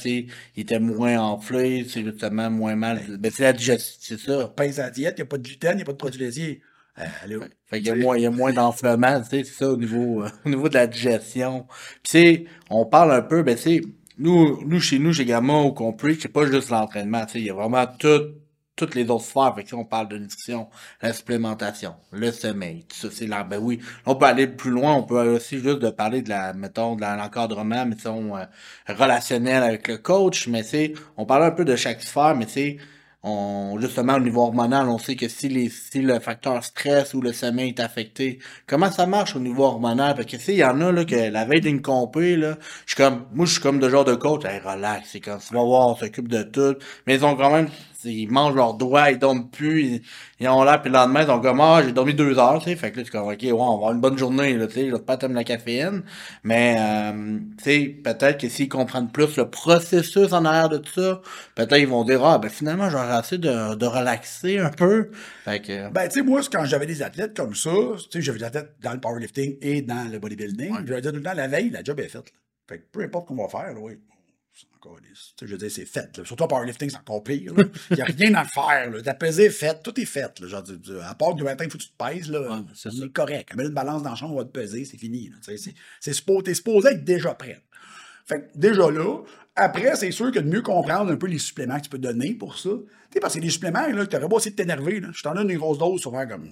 [0.00, 3.02] sais, il était moins enflé, c'est justement moins mal.
[3.18, 4.48] Ben, c'est la digestion, c'est ça.
[4.48, 5.96] Pince à la diète, il n'y a pas de gluten, il n'y a pas de
[5.96, 6.62] produits laitiers.
[6.98, 7.42] Euh, allô?
[7.66, 9.76] Fait qu'il y a moins, il y a moins d'enflement, tu sais, c'est ça au
[9.76, 11.66] niveau, euh, au niveau de la digestion.
[11.68, 13.80] Puis, tu sais, on parle un peu, ben, tu sais,
[14.18, 17.46] nous, nous, chez nous, chez Gamma, au complet, c'est pas juste l'entraînement, tu sais, il
[17.46, 18.34] y a vraiment tout,
[18.80, 19.54] toutes les autres sphères.
[19.54, 20.68] Fait que, si on parle de nutrition,
[21.02, 23.80] la supplémentation, le sommeil, tout ça, c'est là, ben oui.
[24.06, 27.02] On peut aller plus loin, on peut aussi juste de parler de la, mettons, de
[27.02, 28.44] l'encadrement, mettons, euh,
[28.88, 32.78] relationnel avec le coach, mais sais, on parle un peu de chaque sphère, mais sais,
[33.22, 37.20] on, justement, au niveau hormonal, on sait que si les, si le facteur stress ou
[37.20, 40.14] le sommeil est affecté, comment ça marche au niveau hormonal?
[40.14, 42.56] Parce que, sais, il y en a, là, que la veille d'une compé, là,
[42.86, 45.38] je suis comme, moi, je suis comme de genre de coach, hey, relax, c'est comme,
[45.38, 46.76] tu vas voir, on s'occupe de tout.
[47.06, 47.68] Mais ils ont quand même,
[48.04, 50.02] ils mangent leurs doigts, ils dorment plus, ils,
[50.40, 52.70] ils ont l'air, puis le lendemain, ils ont comme, ah, j'ai dormi deux heures, tu
[52.70, 52.76] sais.
[52.76, 54.90] Fait que là, tu comme, ok, ouais, on va avoir une bonne journée, là, tu
[54.90, 56.02] sais, pas t'aimer la caféine.
[56.44, 60.92] Mais, euh, tu sais, peut-être que s'ils comprennent plus le processus en arrière de tout
[61.00, 61.20] ça,
[61.54, 65.10] peut-être ils vont dire, ah, ben, finalement, j'aurais assez de, de relaxer un peu.
[65.44, 68.38] Fait que, Ben, tu sais, moi, quand j'avais des athlètes comme ça, tu sais, j'avais
[68.38, 71.34] des athlètes dans le powerlifting et dans le bodybuilding, je leur disais tout le temps,
[71.34, 72.26] la veille, la job est faite.
[72.26, 72.38] là.
[72.68, 73.98] Fait que peu importe qu'on va faire, là, oui,
[75.42, 76.16] je veux dire, c'est fait.
[76.16, 76.24] là.
[76.24, 77.52] Surtout en powerlifting, c'est encore pire.
[77.90, 78.90] Il n'y a rien à faire.
[78.90, 79.02] Là.
[79.02, 80.38] Ta pesée est faite, tout est fait.
[80.40, 80.48] Là.
[80.48, 80.62] Genre,
[81.04, 83.54] à part que le matin, il faut que tu te pèses, là, Ouais, c'est correct.
[83.54, 85.30] Mets une balance dans la chambre, on va te peser, c'est fini.
[85.44, 85.56] Tu
[86.00, 87.62] c'est supposé, être déjà prêt.
[88.26, 89.22] Fait que déjà là,
[89.56, 92.34] après, c'est sûr que de mieux comprendre un peu les suppléments que tu peux donner
[92.34, 92.70] pour ça.
[92.70, 95.00] Tu sais, parce que les suppléments, là, tu aurais beau essayer de t'énerver.
[95.00, 95.08] Là.
[95.12, 96.50] Je t'en donne une grosse dose, faire comme.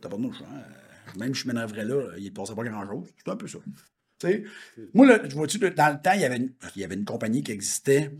[0.00, 0.62] T'as pas de mouche, hein?
[1.18, 3.08] Même si je m'énerverais là, il ne passait pas grand-chose.
[3.16, 3.58] C'est un peu ça.
[4.94, 7.04] Moi, là, je vois-tu, dans le temps, il y, avait une, il y avait une
[7.04, 8.10] compagnie qui existait.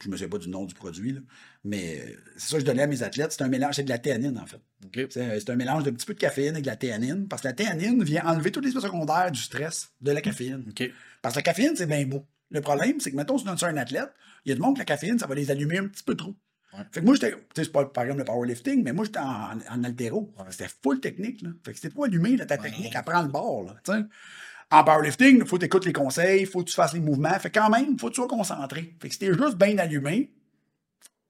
[0.00, 1.20] Je ne me souviens pas du nom du produit, là,
[1.64, 3.32] mais euh, c'est ça que je donnais à mes athlètes.
[3.32, 4.60] C'est un mélange, c'est de la théanine, en fait.
[4.84, 5.08] ok.
[5.10, 7.54] C'est un mélange d'un petit peu de caféine avec de la théanine, parce que la
[7.54, 10.64] théanine vient enlever tous les effets secondaires du stress de la caféine.
[11.20, 12.24] Parce que la caféine, c'est bien beau.
[12.50, 14.10] Le problème, c'est que, mettons, si tu donnes ça à un athlète,
[14.44, 16.14] il y a du monde que la caféine, ça va les allumer un petit peu
[16.14, 16.36] trop.
[16.74, 16.80] Ouais.
[16.92, 19.18] Fait que moi, j'étais, tu sais, c'est pas par exemple le powerlifting, mais moi, j'étais
[19.18, 20.32] en, en altéro.
[20.50, 21.50] C'était full technique, là.
[21.64, 23.74] Fait que c'était pas allumé, là, ta technique, elle prend le bord, là.
[24.70, 27.00] En powerlifting, il faut que tu écoutes les conseils, il faut que tu fasses les
[27.00, 27.38] mouvements.
[27.38, 28.94] Fait quand même, il faut que tu sois concentré.
[29.00, 30.34] Fait que si t'es juste bien allumé,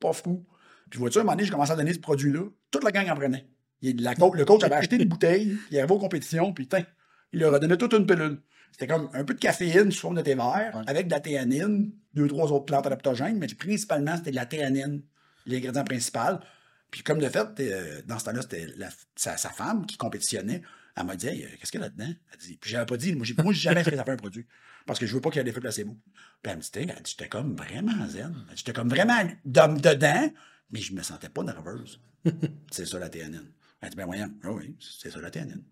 [0.01, 0.45] pas fou.
[0.91, 2.45] Puis vois-tu, à un moment donné, j'ai commencé à donner ce produit-là.
[2.71, 3.47] Toute la gang en prenait.
[3.81, 6.85] Il- la le coach avait acheté une bouteille, il arrivait aux compétitions, puis tiens,
[7.33, 8.41] il leur a donné toute une pilule.
[8.73, 10.83] C'était comme un peu de caféine sous forme de thé vert, Ouais.
[10.89, 15.03] avec de la théanine, deux, trois autres plantes adaptogènes, mais principalement, c'était de la théanine,
[15.47, 16.41] l'ingrédient principal.
[16.91, 18.67] Puis comme de fait, euh, dans ce temps-là, c'était
[19.15, 20.63] sa, sa femme qui compétitionnait.
[20.99, 22.13] Elle m'a dit, Hey, euh, qu'est-ce qu'il y a là-dedans?
[22.33, 24.47] Elle dit, puis j'avais pas dit, moi, j'ai moi, jamais fait un produit.
[24.87, 25.97] Parce que je veux pas qu'il y ait l'effet placebo.
[26.43, 28.35] Puis elle me dit, elle dit, j'étais comme vraiment zen.
[28.49, 30.31] Elle dit, J'étais comme vraiment d'homme dedans,
[30.71, 32.01] mais je me sentais pas nerveuse.
[32.71, 33.53] c'est ça la théanine.
[33.81, 35.63] Elle dit, ben voyons, Ah oui, c'est ça la théanine.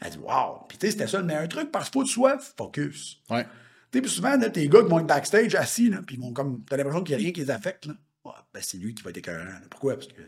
[0.00, 0.66] Elle dit, wow.
[0.68, 3.22] Puis tu sais, c'était ça le meilleur truc parce qu'il faut que tu sois focus.
[3.28, 3.46] Ouais.
[3.90, 6.32] Tu sais, souvent, là, tes gars qui vont être backstage assis, là, puis ils vont
[6.32, 6.64] comme.
[6.64, 7.94] T'as l'impression qu'il n'y a rien qui les affecte, là.
[8.24, 9.46] Ouais, ben, c'est lui qui va être écœurant.
[9.70, 9.94] Pourquoi?
[9.94, 10.22] Parce que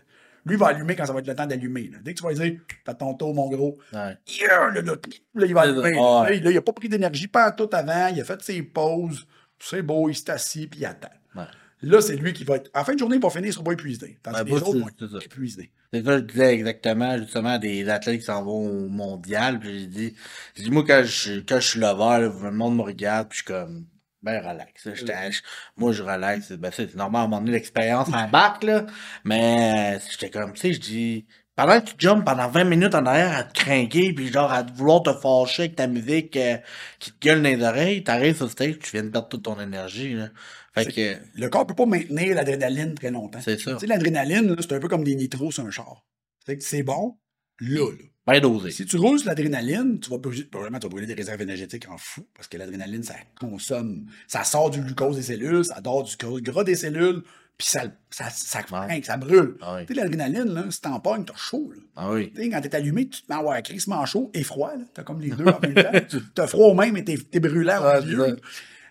[0.48, 1.90] lui va allumer quand ça va être le temps d'allumer.
[2.02, 3.78] Dès que tu vas dire, t'as ton tour, mon gros.
[3.92, 4.16] Ouais.
[4.40, 4.94] Yeah, là, là,
[5.34, 5.92] là, il va allumer.
[5.94, 8.08] Là, Là, il n'a pas pris d'énergie pas tout avant.
[8.08, 9.26] Il a fait ses pauses.
[9.60, 11.08] C'est beau, il s'est assis, puis il attend.
[11.34, 11.42] Ouais.
[11.82, 12.70] Là, c'est lui qui va être.
[12.74, 14.18] En fin de journée, il va finir, il sera pas épuisé.
[14.22, 15.24] Tandis que les autres c'est- vont c'est être ça.
[15.24, 15.70] épuisés.
[15.92, 20.62] C'est ça, je disais exactement, justement, des athlètes qui s'en vont au mondial, puis j'ai
[20.64, 23.52] dit, moi, quand je, quand je suis là, le monde me regarde, puis je suis
[23.52, 23.86] comme,
[24.22, 25.42] ben, relax, là, j'étais- je-
[25.76, 28.86] moi, je relaxe, ben, c'est normal, à un moment donné, l'expérience embarque, là,
[29.24, 32.94] mais, euh, j'étais comme, tu sais, je dis, pendant que tu jumps pendant 20 minutes
[32.94, 36.36] en arrière à te craquer, puis genre, à te vouloir te fâcher avec ta musique,
[36.36, 36.56] euh,
[36.98, 39.42] qui te gueule dans les oreilles, t'arrives sur le stage, tu viens de perdre toute
[39.44, 40.28] ton énergie, là.
[40.74, 43.40] Fait que, Le corps peut pas maintenir l'adrénaline très longtemps.
[43.40, 43.72] c'est ça.
[43.74, 46.04] Tu sais, l'adrénaline, là, c'est un peu comme des nitros sur un char.
[46.46, 47.18] C'est que c'est bon,
[47.60, 48.04] là, là.
[48.28, 48.70] Bien dosé.
[48.70, 52.26] Si tu roules sur l'adrénaline, tu vas brûler, probablement brûler des réserves énergétiques en fou,
[52.34, 56.64] parce que l'adrénaline, ça consomme, ça sort du glucose des cellules, ça sort du gras
[56.64, 57.22] des cellules,
[57.56, 58.60] puis ça, ça, ça,
[59.02, 59.56] ça brûle.
[59.62, 59.86] Ah oui.
[59.86, 61.72] Tu sais, l'adrénaline, là, si t'en pognes, t'as chaud.
[61.74, 61.80] Là.
[61.96, 62.30] Ah oui.
[62.32, 64.76] Tu sais, quand t'es allumé, tu te mets à avoir crissement chaud et froid.
[64.76, 64.84] là.
[64.94, 66.18] T'as comme les deux en même temps.
[66.34, 68.36] T'as froid au même et t'es, t'es brûlant Ouais, au milieu.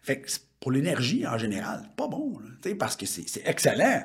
[0.04, 2.40] Fait que pour l'énergie, en général, c'est pas bon.
[2.40, 2.46] là.
[2.62, 4.04] Tu sais, parce que c'est, c'est excellent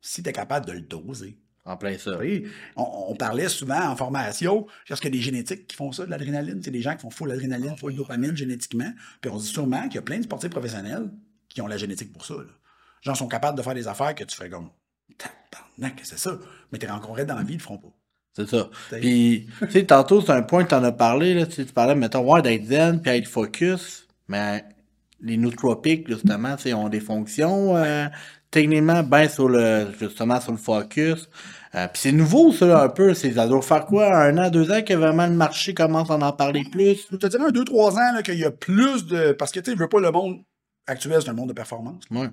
[0.00, 1.36] si t'es capable de le doser.
[1.68, 2.16] En plein ça.
[2.18, 5.92] Oui, on, on parlait souvent en formation, parce qu'il y a des génétiques qui font
[5.92, 6.62] ça, de l'adrénaline.
[6.62, 8.90] C'est des gens qui font full adrénaline, full dopamine génétiquement.
[9.20, 11.10] Puis on dit sûrement qu'il y a plein de sportifs professionnels
[11.48, 12.34] qui ont la génétique pour ça.
[12.34, 12.52] Là.
[13.02, 14.70] Genre, sont capables de faire des affaires que tu fais comme,
[15.18, 16.38] tabarnak, c'est ça?
[16.72, 17.92] Mais tes rencontres dans la vie, ils le feront pas.
[18.34, 18.70] C'est ça.
[19.00, 21.46] Puis, tu sais, tantôt, c'est un point que t'en as parlé, là.
[21.46, 24.06] Tu parlais, mettons, ouais, d'être zen puis être focus.
[24.28, 24.64] Mais
[25.20, 28.06] les nootropiques, justement, ont des fonctions, euh,
[28.50, 31.28] techniquement, bien sur le, justement, sur le focus.
[31.74, 33.14] Euh, puis c'est nouveau, ça, un peu.
[33.14, 36.14] C'est, ça doit faire quoi, un an, deux ans que vraiment le marché commence à
[36.14, 37.06] en parler plus?
[37.10, 39.32] Je te dirais un 2-3 ans là, qu'il y a plus de.
[39.32, 40.42] Parce que tu veux pas le monde
[40.86, 42.04] actuel, c'est un monde de performance.
[42.10, 42.28] Ouais.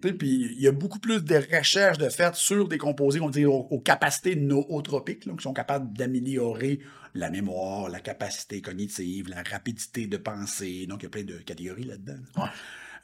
[0.00, 3.44] Puis il y a beaucoup plus de recherches de faites sur des composés, on dit,
[3.44, 6.80] aux, aux capacités nootropiques, là, qui sont capables d'améliorer
[7.14, 10.86] la mémoire, la capacité cognitive, la rapidité de pensée.
[10.86, 12.18] Donc, il y a plein de catégories là-dedans.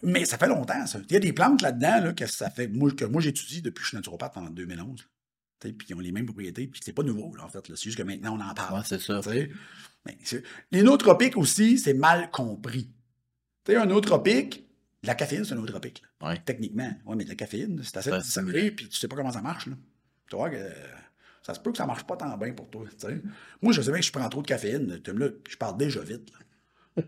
[0.02, 1.00] Mais ça fait longtemps, ça.
[1.09, 3.81] Il y a des plantes là-dedans là, que ça fait moi, que moi j'étudie depuis
[3.81, 5.09] que je suis naturopathe en 2011.
[5.61, 7.68] Puis ils ont les mêmes propriétés, puis c'est pas nouveau, là, en fait.
[7.68, 7.75] là.
[7.77, 8.79] C'est juste que maintenant, on en parle.
[8.79, 9.21] Ouais, c'est ça.
[10.07, 10.18] Mais
[10.71, 12.90] les nootropiques aussi, c'est mal compris.
[13.64, 14.64] Tu sais, un nootropique,
[15.03, 16.03] la caféine, c'est un nootropique.
[16.21, 16.29] là.
[16.29, 16.42] Ouais.
[16.44, 16.92] Techniquement.
[17.07, 19.66] Oui, mais la caféine, c'est assez dissimulé, puis tu sais pas comment ça marche.
[19.66, 19.75] Là.
[20.29, 20.71] Tu vois que euh,
[21.42, 22.85] ça se peut que ça marche pas tant bien pour toi.
[23.61, 25.01] Moi, je sais bien que je prends trop de caféine.
[25.03, 26.31] Tu me là, je parle déjà vite.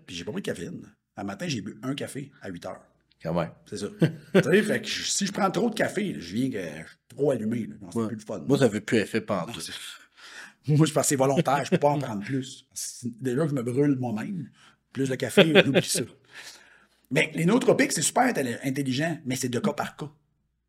[0.06, 0.82] Puis j'ai pas pris de caféine.
[1.16, 2.82] Un matin, j'ai bu un café à 8 heures.
[3.22, 3.50] Quand même.
[3.66, 3.86] C'est ça.
[4.00, 6.98] tu sais, fait que si je prends trop de café, je viens que je suis
[7.08, 7.68] trop allumé.
[7.90, 8.06] C'est Ouais.
[8.08, 8.44] plus le fun.
[8.48, 9.52] Moi, ça fait plus effet pendant.
[10.66, 12.66] Moi, je pense que c'est volontaire, je peux pas en prendre plus.
[13.20, 14.50] Déjà que je me brûle moi-même,
[14.92, 16.02] plus le café, j'oublie ça.
[17.10, 20.10] Mais les nootropiques, c'est super intelli- intelligent, mais c'est de cas par cas.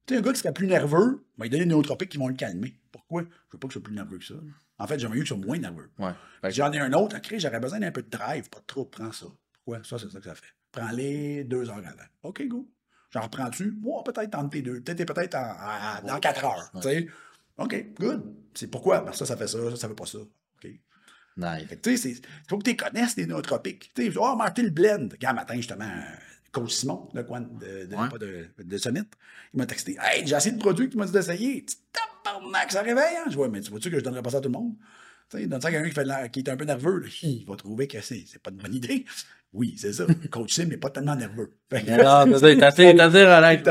[0.07, 2.27] Tu sais, un gars qui serait plus nerveux, ben, il donne des nootropiques qui vont
[2.29, 2.79] le calmer.
[2.91, 3.21] Pourquoi?
[3.23, 4.33] Je veux pas que je sois plus nerveux que ça.
[4.79, 5.91] En fait, j'aimerais mieux que je sois moins nerveux.
[5.99, 6.13] Ouais.
[6.51, 9.11] J'en ai un autre, à j'aurais besoin d'un peu de drive, pas de trop, prends
[9.11, 9.27] ça.
[9.53, 9.83] Pourquoi?
[9.83, 10.47] Ça, c'est ça que ça fait.
[10.71, 12.07] Prends-les deux heures avant.
[12.23, 12.67] OK, go.
[13.11, 13.71] J'en reprends-tu?
[13.81, 14.81] Moi, peut-être entre tes deux.
[14.81, 15.39] Peut-être peut-être en-
[16.03, 16.71] en- dans quatre heures.
[16.75, 17.07] tu sais.
[17.57, 18.33] OK, good.
[18.53, 19.03] C'est pourquoi?
[19.03, 20.19] Parce que ça, ça fait ça, ça, ça fait pas ça.
[20.19, 20.69] OK.
[21.37, 21.67] Nice.
[21.67, 23.91] Fait tu sais, il faut que tu connaisses les nootropiques.
[23.93, 25.09] Tu sais, oh, Martin le blend.
[25.11, 25.89] Regarde, matin, justement,
[26.51, 28.09] coach Simon, de, quoi, de, de, Ouais.
[28.09, 29.03] pas de, de Summit,
[29.53, 31.65] il m'a texté Hey, j'ai essayé de produit que tu m'as dit d'essayer.
[31.65, 31.75] Tu
[32.23, 33.29] tabarnak, ça réveille, hein?
[33.29, 34.75] Je vois, mais tu vois-tu que je donnerais pas ça à tout le monde?
[35.29, 35.89] Tu sais, donne ça à quelqu'un
[36.25, 37.07] qui, qui est un peu nerveux, là.
[37.23, 39.05] il va trouver que c'est pas une bonne idée.
[39.53, 40.05] Oui, c'est ça.
[40.31, 41.53] Coach Sim n'est pas tellement nerveux.
[41.69, 43.63] Fait que- Mais non, c'est assez, relax.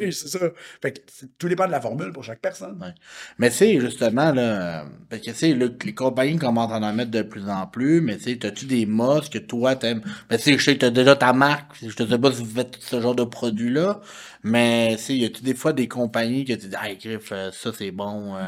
[0.00, 0.38] C'est ça.
[0.80, 2.78] Fait que c'est- tout dépend de la formule pour chaque personne.
[2.80, 2.94] Ouais.
[3.38, 7.20] Mais tu sais, justement, là, parce que là, les compagnies commencent à en mettre de
[7.22, 10.00] plus en plus, mais tu t'as-tu des mods que toi t'aimes?
[10.30, 12.42] Ben, tu sais, je sais que t'as déjà ta marque, je te sais pas si
[12.42, 14.00] vous faites ce genre de produit-là,
[14.42, 17.70] mais tu y a-tu des fois des compagnies que tu dis, ah, Griff, euh, ça
[17.76, 18.40] c'est bon, euh...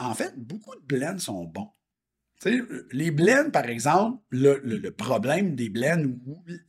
[0.00, 1.68] En fait, beaucoup de blends sont bons.
[2.40, 6.04] Tu sais, les blends, par exemple, le, problème des blends,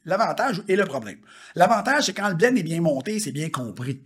[0.05, 1.19] l'avantage et le problème.
[1.55, 4.01] L'avantage, c'est quand le blend est bien monté, c'est bien compris.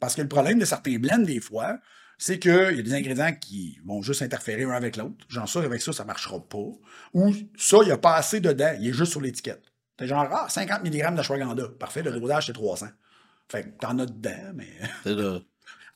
[0.00, 1.78] Parce que le problème de certains blends, des fois,
[2.18, 5.24] c'est qu'il y a des ingrédients qui vont juste interférer un avec l'autre.
[5.28, 6.72] Genre ça, avec ça, ça marchera pas.
[7.14, 9.62] Ou ça, il n'y a pas assez dedans, il est juste sur l'étiquette.
[9.98, 11.68] C'est genre, ah, 50 mg d'ashwagandha.
[11.78, 12.86] Parfait, le dosage, c'est 300.
[13.48, 14.68] Fait que t'en as dedans, mais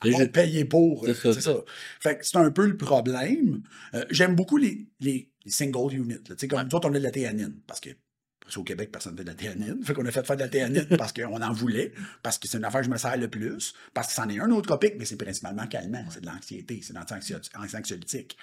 [0.09, 0.15] là.
[0.15, 1.05] on va payer pour.
[1.05, 1.41] C'est C'est ça.
[1.41, 1.55] ça.
[1.99, 3.61] Fait que c'est un peu le problème.
[3.93, 6.13] Euh, J'aime beaucoup les, les, les single units.
[6.13, 6.19] là.
[6.29, 7.55] Tu sais, comme nous autres, on a de la théanine.
[7.67, 7.89] Parce que
[8.43, 9.81] parce qu'au Québec, personne ne fait de la théanine.
[9.83, 12.57] Fait qu'on a fait faire de la théanine parce qu'on en voulait, parce que c'est
[12.57, 14.95] une affaire que je me sers le plus, parce que c'en est un autre tropique,
[14.97, 16.03] mais c'est principalement calmant.
[16.09, 17.39] C'est de l'anxiété, c'est anxio-
[17.77, 18.35] anxiolytique.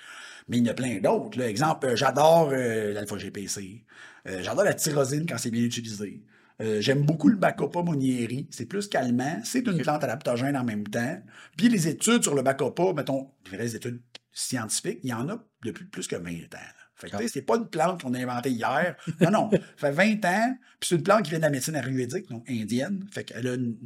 [0.49, 1.41] Mais il y en a plein d'autres.
[1.43, 3.85] Exemple, euh, j'adore euh, l'alpha-GPC.
[4.29, 6.23] Euh, j'adore la tyrosine quand c'est bien utilisé.
[6.61, 8.49] Euh, J'aime beaucoup le Bacopa monieri.
[8.51, 9.41] C'est plus calmant.
[9.45, 11.23] C'est une plante adaptogène en même temps.
[11.57, 14.01] Puis les études sur le Bacopa, mettons, les vraies études
[14.33, 16.59] scientifiques, il y en a depuis plus que 20 ans.
[16.95, 18.97] Fait que, sais, c'est pas une plante qu'on a inventée hier.
[19.21, 19.51] Non, non.
[19.77, 20.57] Fait 20 ans.
[20.81, 23.07] Puis c'est une plante qui vient de la médecine ayurvédique, donc indienne.
[23.13, 23.77] Fait qu'elle a une-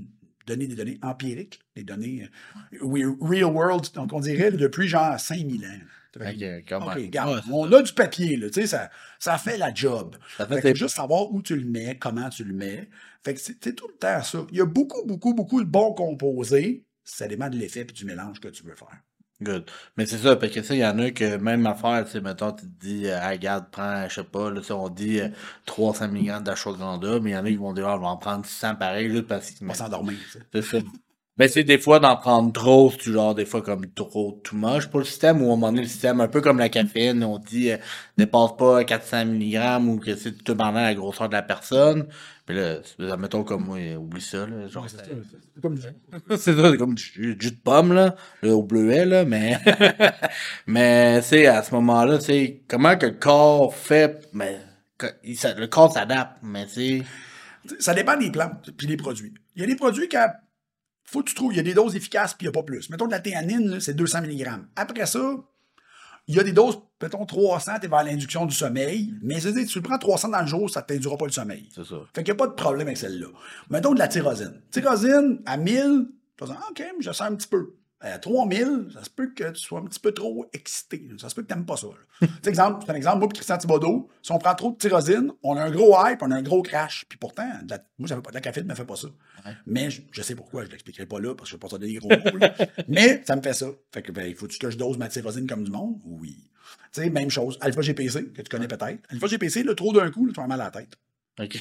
[0.47, 2.29] donné des données empiriques, des données
[2.83, 5.79] euh, real world, donc on dirait depuis genre 5000 ans.
[6.21, 7.11] Ouais,
[7.51, 10.17] on a du papier, là, tu sais, ça, ça fait la job.
[10.37, 12.89] Ça fait que juste savoir où tu le mets, comment tu le mets.
[13.25, 14.45] Fait que c'est tout le temps ça.
[14.51, 16.85] Il y a beaucoup, beaucoup, beaucoup de bons composés.
[17.05, 19.01] Ça dépend de l'effet et du mélange que tu veux faire.
[19.43, 19.69] Good.
[19.97, 22.21] Mais c'est ça, parce que ça, il y en a que même affaire, tu sais,
[22.21, 25.29] mettons, tu te dis, euh, Ah, regarde, prends, je sais pas, là, on dit euh,
[25.67, 28.17] 300 mg d'ashwagandha, mais il y en a qui vont dire, ah, je vais en
[28.17, 29.65] prendre 100 pareil, juste parce que.
[29.65, 30.19] On va s'endormir.
[30.53, 30.79] C'est ça.
[31.39, 34.89] Ben, c'est des fois d'en prendre trop, c'est genre des fois comme trop too much
[34.89, 37.25] pour le système, ou à un moment donné, le système, un peu comme la caféine,
[37.25, 37.79] on dit euh,
[38.19, 42.07] dépasse pas 400 mg ou que c'est tout dépendant de la grosseur de la personne.
[42.45, 44.69] Puis là, c'est- mettons comme moi, oublie ça, là.
[44.69, 45.83] Genre, C'est comme du-
[46.37, 49.59] c'est ça, c'est comme du jus de pomme, là, là, au bleuet, là, mais,
[50.67, 54.59] mais, c'est à ce moment-là, c'est comment que le corps fait, mais,
[55.25, 57.03] il le corps s'adapte, mais c'est,
[57.79, 59.33] Ça dépend des plantes puis des produits.
[59.57, 60.17] Il y a des produits qui
[61.13, 62.65] faut que tu trouves, il y a des doses efficaces puis il n'y a pas
[62.65, 62.89] plus.
[62.91, 64.49] Mettons de la théanine, c'est 200 mg.
[64.77, 65.37] Après ça,
[66.29, 69.67] il y a des doses, mettons 300, tu es vers l'induction du sommeil, mais c'est-à-dire,
[69.67, 71.69] tu le prends 300 dans le jour, ça ne t'induira pas le sommeil.
[71.75, 71.97] c'est ça.
[72.15, 73.27] Fait qu'il n'y a pas de problème avec celle-là.
[73.71, 74.63] Mettons de la tyrosine.
[74.71, 77.75] Tyrosine, à 1000, tu vas dire, OK, mais je sens un petit peu.
[78.05, 81.09] À 3000, ça se peut que tu sois un petit peu trop excité.
[81.19, 81.87] Ça se peut que tu n'aimes pas ça.
[82.21, 85.31] sais, exemple, c'est un exemple, moi et Christian Thibodeau, si on prend trop de tyrosine,
[85.45, 87.05] on a un gros hype, on a un gros crash.
[87.09, 89.07] Puis pourtant, la- moi, j'avais pas de la caféine, ne me fait pas ça.
[89.67, 91.61] Mais je, je sais pourquoi, je ne l'expliquerai pas là, parce que je ne vais
[91.61, 92.39] pas te donner des gros mots.
[92.39, 92.55] là.
[92.89, 93.67] Mais ça me fait ça.
[93.93, 96.01] Fait que, ben, il faut-tu que je dose ma tyrosine comme du monde?
[96.05, 96.37] Oui.
[96.93, 97.57] Tu sais, même chose.
[97.61, 98.99] Alpha GPC, que tu connais peut-être.
[99.11, 100.97] Alpha GPC, le trop d'un coup, là, tu vas avoir mal à la tête.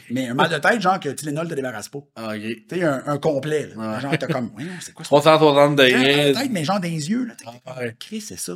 [0.10, 2.00] Mais un mal de tête, genre que Tylenol te débarrasse pas.
[2.18, 2.34] Ah.
[2.36, 3.70] Tu sais, un, un complet.
[3.76, 4.00] là.
[4.00, 5.10] Genre, t'as comme, ouais, c'est quoi ça?
[5.10, 7.26] 360 Mal à degrés, tête, mais genre les yeux.
[7.26, 7.34] Là,
[7.66, 7.96] Ah, ouais.
[8.20, 8.54] C'est ça,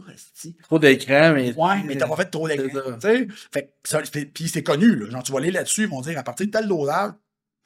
[0.64, 1.54] trop d'écran, mais.
[1.56, 2.68] Ouais, mais t'as pas fait trop d'écran.
[3.02, 4.02] fait ça,
[4.34, 5.10] puis c'est connu, là.
[5.10, 7.12] Genre, tu vas aller là-dessus, ils vont dire, à partir de tel dosage,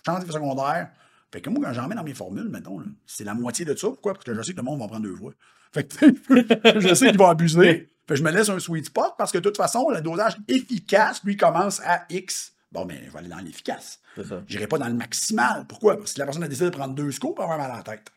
[0.06, 0.90] change d'effet secondaire.
[1.32, 3.88] Fait que moi, quand j'en mets dans mes formules, mettons, c'est la moitié de ça.
[3.88, 4.14] Pourquoi?
[4.14, 5.32] Parce que je sais que le monde va en prendre deux fois.
[5.74, 6.06] Fait que,
[6.80, 7.88] je sais qu'ils vont abuser.
[8.08, 10.38] Fait que je me laisse un sweet spot parce que de toute façon, le dosage
[10.48, 12.54] efficace, lui, commence à X.
[12.72, 14.00] Bon, mais je vais aller dans l'efficace.
[14.16, 14.44] Ça.
[14.48, 15.66] J'irai pas dans le maximal.
[15.68, 15.98] Pourquoi?
[15.98, 17.78] Parce que la personne a décidé de prendre deux scoops, elle va avoir mal à
[17.78, 18.12] la tête.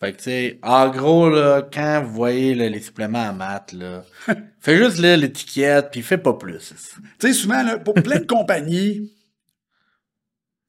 [0.00, 3.72] Fait que, tu sais, en gros, là, quand vous voyez là, les suppléments à maths,
[3.72, 4.04] là,
[4.60, 6.72] fais juste lire l'étiquette, puis fais pas plus.
[7.18, 9.12] Tu sais, souvent, là, pour plein de compagnies,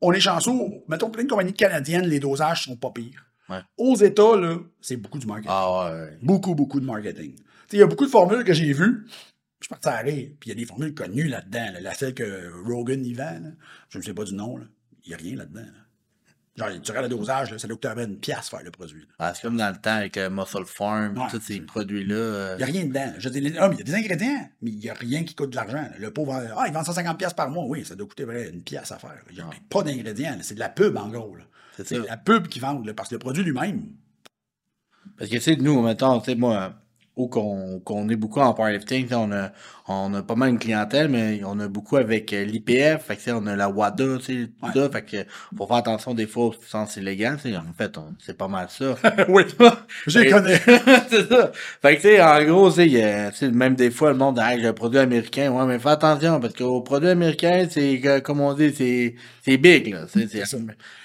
[0.01, 0.51] on est chanceux.
[0.87, 3.23] Mettons, plein de compagnies canadiennes, les dosages sont pas pires.
[3.49, 3.59] Ouais.
[3.77, 5.51] Aux États, là, c'est beaucoup du marketing.
[5.53, 6.17] Ah ouais.
[6.23, 7.35] Beaucoup, beaucoup de marketing.
[7.35, 9.05] Tu sais, il y a beaucoup de formules que j'ai vues.
[9.59, 10.29] Je suis parti à rire.
[10.39, 11.71] Puis il y a des formules connues là-dedans.
[11.73, 11.79] là.
[11.81, 13.49] La celle que Rogan y vend, là.
[13.89, 14.59] je ne sais pas du nom.
[15.05, 15.61] Il n'y a rien là-dedans.
[15.61, 16.67] là.
[16.71, 19.07] Genre, tu regardes le dosage, ça doit coûter à peine une pièce faire le produit.
[19.17, 21.23] Ah, c'est comme dans le temps avec euh, Muscle Farm, Ouais.
[21.31, 22.15] tous ces produits-là.
[22.15, 23.13] euh, Il n'y a rien dedans.
[23.17, 25.35] Je dis, ah, mais il y a des ingrédients, mais il n'y a rien qui
[25.35, 25.87] coûte de l'argent.
[25.97, 27.63] Le pauvre, ah, il vend 150$ piastres par mois.
[27.65, 29.23] Oui, ça doit coûter vrai, une pièce à faire.
[29.29, 30.37] Il n'y a pas d'ingrédients.
[30.41, 31.37] C'est de la pub, en gros.
[31.85, 33.85] C'est la pub qui vendent, là, parce que le produit lui-même.
[35.17, 36.73] Parce que, tu sais, nous, mettons, tu sais, moi,
[37.19, 39.51] où qu'on qu'on est beaucoup en powerlifting, on a,
[39.87, 43.55] on a pas mal une clientèle, mais on a beaucoup avec euh, l'IPF, on a
[43.55, 44.47] la WADA, tout Ouais.
[44.73, 45.17] ça, fait que,
[45.57, 48.95] faut faire attention des fois aux substances illégales, en fait, c'est pas mal ça.
[49.27, 49.43] oui.
[50.07, 50.57] Je les connais.
[51.09, 51.51] c'est ça.
[51.81, 54.17] Fait que, tu sais, en gros, tu sais, il y a- même des fois, le
[54.17, 55.51] monde j'ai un produit américain.
[55.51, 59.93] Ouais, mais fais attention, parce qu'au produit américain, c'est, comme on dit, c'est, c'est big,
[59.93, 60.05] là.
[60.07, 60.27] C'est,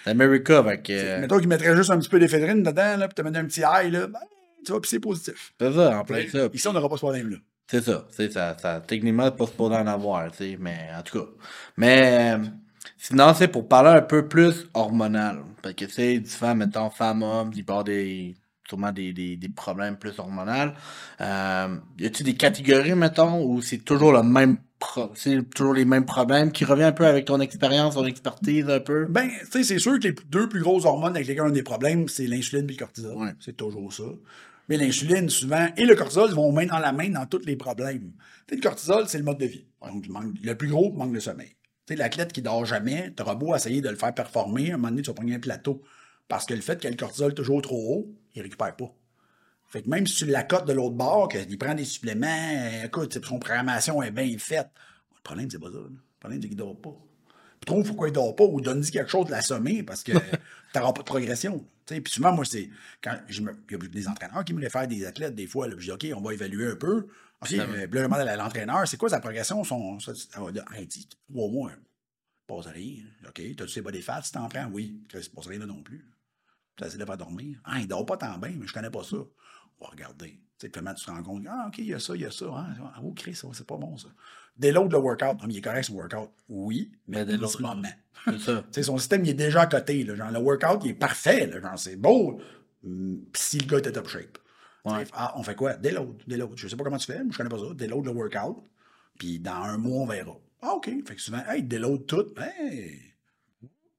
[0.06, 3.14] America, fait que, euh, Mettons qu'ils mettraient juste un petit peu d'éphédrine dedans, là, puis
[3.14, 4.18] te mettre un petit ail, là, ben,
[4.64, 5.54] tu vas pisser positif.
[5.58, 6.48] c'est ça, en plein ça.
[6.52, 7.36] Ici, on n'aura pas ce problème-là.
[7.70, 11.02] C'est ça, c'est ça, ça, techniquement, c'est pas supposé en avoir, tu sais, mais en
[11.02, 11.26] tout cas.
[11.78, 12.44] Mais, euh,
[12.98, 15.38] sinon, c'est pour parler un peu plus hormonal.
[15.62, 18.34] Parce que, tu sais, différents, mettons, femmes-hommes, il avoir des,
[18.68, 20.72] sûrement des, des, des problèmes plus hormonaux.
[21.20, 24.58] Euh, y a-tu des catégories, mettons, où c'est toujours le même,
[25.14, 28.80] c'est toujours les mêmes problèmes qui revient un peu avec ton expérience, ton expertise un
[28.80, 29.06] peu?
[29.06, 31.50] Ben, tu sais, c'est sûr que les deux plus grosses hormones avec lesquelles on a
[31.50, 33.16] des problèmes, c'est l'insuline et le cortisol.
[33.16, 33.32] Ouais.
[33.40, 34.04] C'est toujours ça.
[34.68, 38.12] Mais l'insuline, souvent, et le cortisol vont main dans la main dans tous les problèmes.
[38.46, 39.66] Tu sais, le cortisol, c'est le mode de vie.
[39.82, 40.06] Donc,
[40.42, 41.54] le, plus gros, manque de sommeil.
[41.86, 44.88] Tu l'athlète qui dort jamais, t'auras beau essayer de le faire performer, à un moment
[44.88, 45.82] donné, tu vas prendre un plateau.
[46.28, 48.94] Parce que le fait qu'il le cortisol toujours trop haut, il récupère pas.
[49.66, 53.18] Fait que même si tu l'accotes de l'autre bord, qu'il prend des suppléments, euh, écoute,
[53.24, 54.68] son programmation est bien faite.
[55.16, 55.78] Le problème, c'est pas ça.
[55.78, 56.96] Le problème, c'est qu'il dort pas.
[57.64, 60.12] Trouve pourquoi il dort pas ou donne-lui quelque chose de l'assommer parce que
[60.74, 61.66] t'auras pas de progression.
[61.86, 62.68] Tu Puis souvent, moi, c'est
[63.02, 63.52] quand je me.
[63.70, 65.68] Il y a des entraîneurs qui me voulaient faire des athlètes des fois.
[65.68, 67.08] Là, je dis OK, on va évaluer un peu.
[67.42, 69.62] OK, euh, puis là, je demande à l'entraîneur, c'est quoi sa progression?
[69.64, 71.72] Son, ça, ça va dire, Hey, dis, trois mois,
[72.46, 73.04] passe rien.
[73.28, 74.66] OK, t'as-tu ses body fats, si t'en prends?
[74.66, 75.02] Oui.
[75.12, 76.08] Ça passe rien là non plus.
[76.76, 77.60] Tu essaies de pas dormir.
[77.64, 79.16] Ah, il dort pas tant bien, mais je connais pas ça.
[79.16, 80.40] On va regarder.
[80.58, 82.30] Tu sais, tu te rends compte, ah, OK, il y a ça, il y a
[82.30, 82.46] ça.
[82.48, 84.08] Ah, oh, Chris, c'est pas bon, ça.
[84.56, 85.40] Déload le workout.
[85.40, 86.30] Non, mais il est correct, son workout.
[86.48, 87.76] Oui, mais Mais déload- doucement.
[88.26, 88.64] C'est ça.
[88.82, 90.02] Son système, il est déjà à côté.
[90.04, 90.14] Là.
[90.14, 91.46] Genre, le workout, il est parfait.
[91.46, 91.60] Là.
[91.60, 92.40] Genre, c'est beau.
[92.82, 94.38] Pis si le gars était top shape.
[94.84, 95.04] Ouais.
[95.12, 95.74] Ah, on fait quoi?
[95.74, 96.52] Déload, déload.
[96.56, 97.74] Je sais pas comment tu fais, mais je connais pas ça.
[97.74, 98.62] Déload le workout.
[99.18, 100.36] Puis dans un mois, on verra.
[100.62, 100.90] Ah, OK.
[101.06, 102.26] Fait que souvent, hey, déload tout.
[102.38, 103.00] Hey!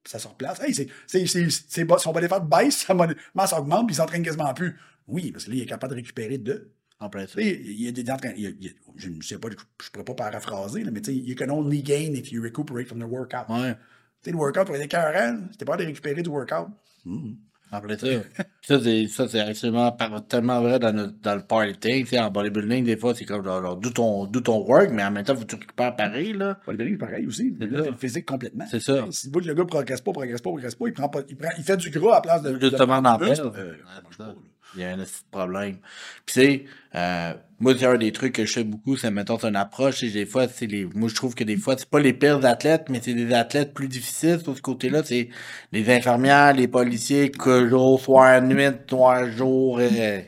[0.04, 0.60] Ça se replace.
[0.62, 4.54] Hey, c'est, c'est, c'est, son body fat baisse, sa masse augmente, puis il s'entraîne quasiment
[4.54, 4.80] plus.
[5.08, 6.72] Oui, parce que là, il est capable de récupérer de.
[7.00, 7.34] En plein ça.
[7.36, 8.06] Tu sais, il y a des
[8.96, 11.50] je ne sais pas, je ne pourrais pas paraphraser, là, mais tu sais, you can
[11.50, 13.50] only gain if you recuperate from the workout.
[13.50, 13.74] Ouais.
[13.74, 13.80] Tu
[14.24, 16.68] sais, le workout pour être écœurant, c'était pas de récupérer du workout.
[17.72, 18.08] En plein ça.
[18.62, 19.92] ça, c'est, ça, c'est absolument
[20.30, 21.78] tellement vrai dans, notre, dans le party.
[21.82, 25.04] Tu sais, en bodybuilding, des fois, c'est comme genre, genre, d'où ton, ton work, mais
[25.04, 26.60] en même temps, faut que tu récupères pareil, là.
[26.66, 27.54] Bodybuilding, pareil aussi.
[27.60, 27.84] C'est Là, ça.
[27.86, 28.66] c'est le physique complètement.
[28.72, 29.06] C'est ça.
[29.12, 31.50] Si le le gars progresse pas, progresse pas, progresse pas, il prend pas, il prend,
[31.58, 32.58] il fait du gras à la place de.
[32.60, 33.56] Justement, de- d'en de- perdre.
[34.76, 34.82] C'est.
[34.82, 35.78] Il y a un petit problème.
[36.26, 39.48] Puis, sais, euh, moi, c'est un des trucs que je fais beaucoup, c'est, mettons, c'est
[39.48, 42.00] une approche, et des fois, c'est les, moi, je trouve que des fois, c'est pas
[42.00, 45.30] les pires athlètes, mais c'est des athlètes plus difficiles, sur ce côté-là, c'est
[45.72, 50.22] les infirmières, les policiers, que jour, soir, nuit, soir, jour, euh,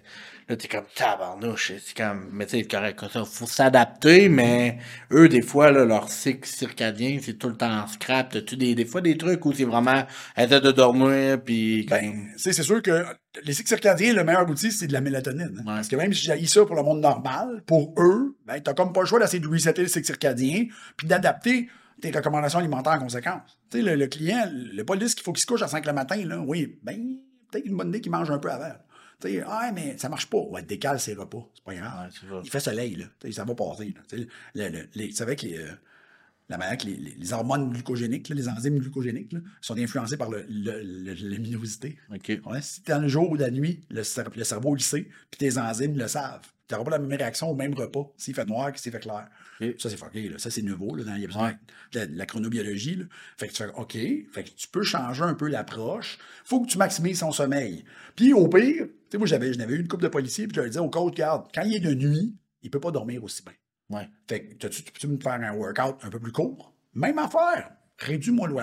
[0.50, 4.78] là, t'es comme tabarnouche, c'est comme, mais tu correct, ça, faut s'adapter, mais
[5.12, 8.74] eux, des fois, là, leur cycle circadien, c'est tout le temps en scrap, t'as-tu des,
[8.76, 10.04] des fois des trucs où c'est vraiment,
[10.38, 13.06] essaie de dormir, puis Ben, c'est sûr que
[13.44, 15.54] les cycles circadiens, le meilleur outil, c'est de la mélatonine.
[15.60, 15.60] hein.
[15.60, 15.76] Ouais.
[15.76, 18.94] Parce que même si j'ai ça pour le monde normal, pour eux, ben, t'as comme
[18.94, 21.68] pas le choix d'essayer de resetter le cycle circadien, puis d'adapter
[22.02, 23.60] tes recommandations alimentaires en conséquence.
[23.70, 25.86] Tu sais, le, le client, le pas dit qu'il faut qu'il se couche à 5
[25.86, 26.40] le matin, là.
[26.40, 26.96] Oui, ben,
[27.52, 28.74] peut-être une bonne idée qu'il mange un peu avant.
[29.22, 30.38] Tu sais, ah, mais ça marche pas.
[30.38, 31.48] Ouais, décale ses repas.
[31.56, 32.12] C'est pas grave.
[32.32, 32.42] Ouais.
[32.44, 33.06] Il fait soleil, là.
[33.20, 34.02] Tu ça va passer, là.
[34.08, 35.72] Tu sais, le- le- les- c'est vrai que les, euh,
[36.50, 40.30] la manière que les, les- hormones glucogéniques, là, les enzymes glucogéniques, là, sont influencées par
[40.30, 41.98] le, la luminosité.
[42.46, 45.58] Ouais, si t'es dans le jour ou la nuit, le cerveau le sait, puis tes
[45.58, 46.46] enzymes le savent.
[46.68, 49.00] Tu n'auras pas la même réaction au même repas s'il fait noir que s'il fait
[49.00, 49.28] clair.
[49.80, 50.30] Ça, c'est fucké.
[50.30, 50.38] Là.
[50.38, 50.96] Ça, c'est nouveau.
[50.96, 51.54] Là, dans il y a besoin
[51.94, 52.96] de la, de la chronobiologie.
[52.96, 53.06] Là.
[53.38, 53.94] Fait que tu fais OK.
[53.94, 56.18] Fait que tu peux changer un peu l'approche.
[56.44, 57.86] faut que tu maximises son sommeil.
[58.16, 60.62] Puis au pire, tu sais, moi, j'avais, j'avais eu une couple de policiers, puis je
[60.62, 63.44] leur disais au coach, regarde, quand il est de nuit, il peut pas dormir aussi
[63.44, 63.54] bien.
[63.90, 64.10] Ouais.
[64.28, 66.74] Fait que tu peux me faire un workout un peu plus court?
[66.94, 67.72] Même affaire.
[68.00, 68.56] Réduis-moi le,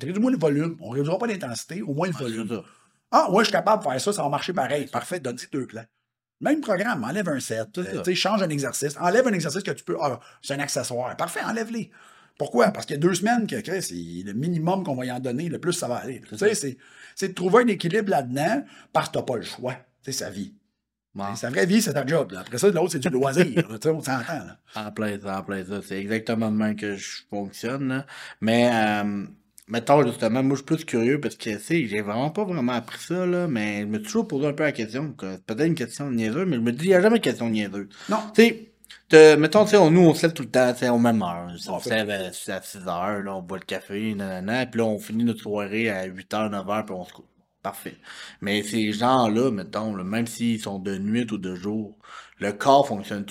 [0.00, 0.76] réduis-moi le volume.
[0.80, 2.62] On réduira pas l'intensité, au moins le volume.
[3.10, 4.86] Ah, ouais, je suis capable de faire ça, ça va marcher pareil.
[4.86, 5.84] Parfait, donne-y deux plans.
[6.40, 9.84] Même programme, enlève un set, euh, tu change un exercice, enlève un exercice que tu
[9.84, 9.96] peux.
[10.00, 11.14] Ah, c'est un accessoire.
[11.16, 11.90] Parfait, enlève-les.
[12.38, 12.70] Pourquoi?
[12.70, 15.50] Parce qu'il y a deux semaines que Chris, le minimum qu'on va y en donner,
[15.50, 16.22] le plus ça va aller.
[16.26, 16.54] Tu sais,
[17.14, 19.76] c'est, de trouver un équilibre là-dedans parce que t'as pas le choix.
[20.00, 20.54] C'est sa vie.
[21.14, 21.36] Ouais.
[21.36, 22.32] Sa vraie vie, c'est ta job.
[22.32, 22.40] là.
[22.40, 23.44] Après ça, l'autre, c'est du loisir.
[23.78, 24.40] Tu on s'entend.
[24.74, 25.80] En plein ça, en plein ça.
[25.86, 27.88] C'est exactement de même que je fonctionne.
[27.88, 28.06] là.
[28.40, 29.26] Mais, euh,
[29.70, 32.72] mettons, justement, moi, je suis plus curieux parce que, tu sais, j'ai vraiment pas vraiment
[32.72, 35.12] appris ça, là, mais je me suis toujours posé un peu la question.
[35.12, 37.48] que- Peut-être une question niaiseuse, mais je me dis, il n'y a jamais de question
[37.48, 37.88] niaiseuse.
[38.08, 38.18] Non.
[38.34, 38.42] Tu
[39.12, 40.98] sais, mettons, tu sais, on- nous, on se lève tout le temps, tu sais, au
[40.98, 41.46] même heure.
[41.68, 44.84] On se lève à, à 6 heures, là, on boit le café, nanana, puis là,
[44.86, 47.24] on finit notre soirée à 8 heures, 9 heures, puis on se couche.
[47.62, 47.96] Parfait.
[48.40, 51.98] Mais ces gens-là, mettons, là, même s'ils sont de nuit ou de jour,
[52.38, 53.26] le corps fonctionne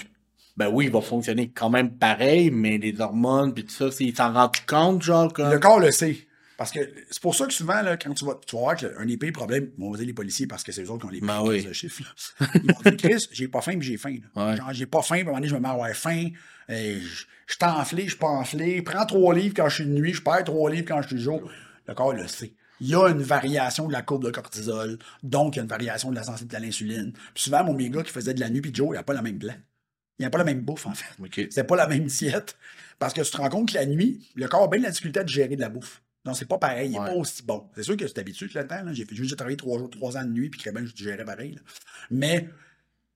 [0.58, 4.14] ben oui, il va fonctionner quand même pareil, mais les hormones puis tout ça, s'ils
[4.14, 5.50] s'en rendent compte, genre comme.
[5.52, 6.18] Le corps le sait.
[6.60, 9.06] Parce que c'est pour ça que souvent, là, quand tu vas, tu vas voir qu'un
[9.06, 11.10] des pires problèmes, on va dire les policiers parce que c'est eux autres qui ont
[11.10, 11.56] les Ben pires oui.
[11.60, 12.04] crises de chiffres.
[12.42, 12.48] là.
[12.56, 14.18] Ils vont dire, Chris, j'ai pas faim, puis j'ai faim.
[14.36, 14.58] Ouais.
[14.58, 16.28] Genre, j'ai pas faim, puis à un moment donné, je me mets à avoir faim.
[16.68, 17.00] je
[17.48, 18.82] je suis enflé, je suis pas enflé.
[18.82, 21.16] Prends trois livres quand je suis de nuit, je perds trois livres quand je suis
[21.16, 21.50] de jour.
[21.88, 22.54] Le corps le sait.
[22.82, 25.70] Il y a une variation de la courbe de cortisol, donc il y a une
[25.70, 27.14] variation de la sensibilité à l'insuline.
[27.34, 29.14] Puis souvent, mon méga qui faisait de la nuit puis de jour, il n'a pas
[29.14, 29.56] le même plan.
[30.20, 31.06] Il n'a pas la même bouffe, en fait.
[31.24, 31.48] Ok.
[31.50, 32.58] C'est pas la même diète.
[33.00, 34.92] Parce que tu te rends compte que la nuit, le corps a bien de la
[34.92, 36.02] difficulté de gérer de la bouffe.
[36.30, 37.06] Donc, c'est pas pareil, il n'est Ouais.
[37.08, 37.68] pas aussi bon.
[37.76, 38.82] C'est sûr que c'est habitué tout le temps.
[38.94, 41.54] J'ai fait juste travailler trois jours, trois ans de nuit, puis que je gérais pareil.
[41.56, 41.62] là.
[42.12, 42.50] Mais,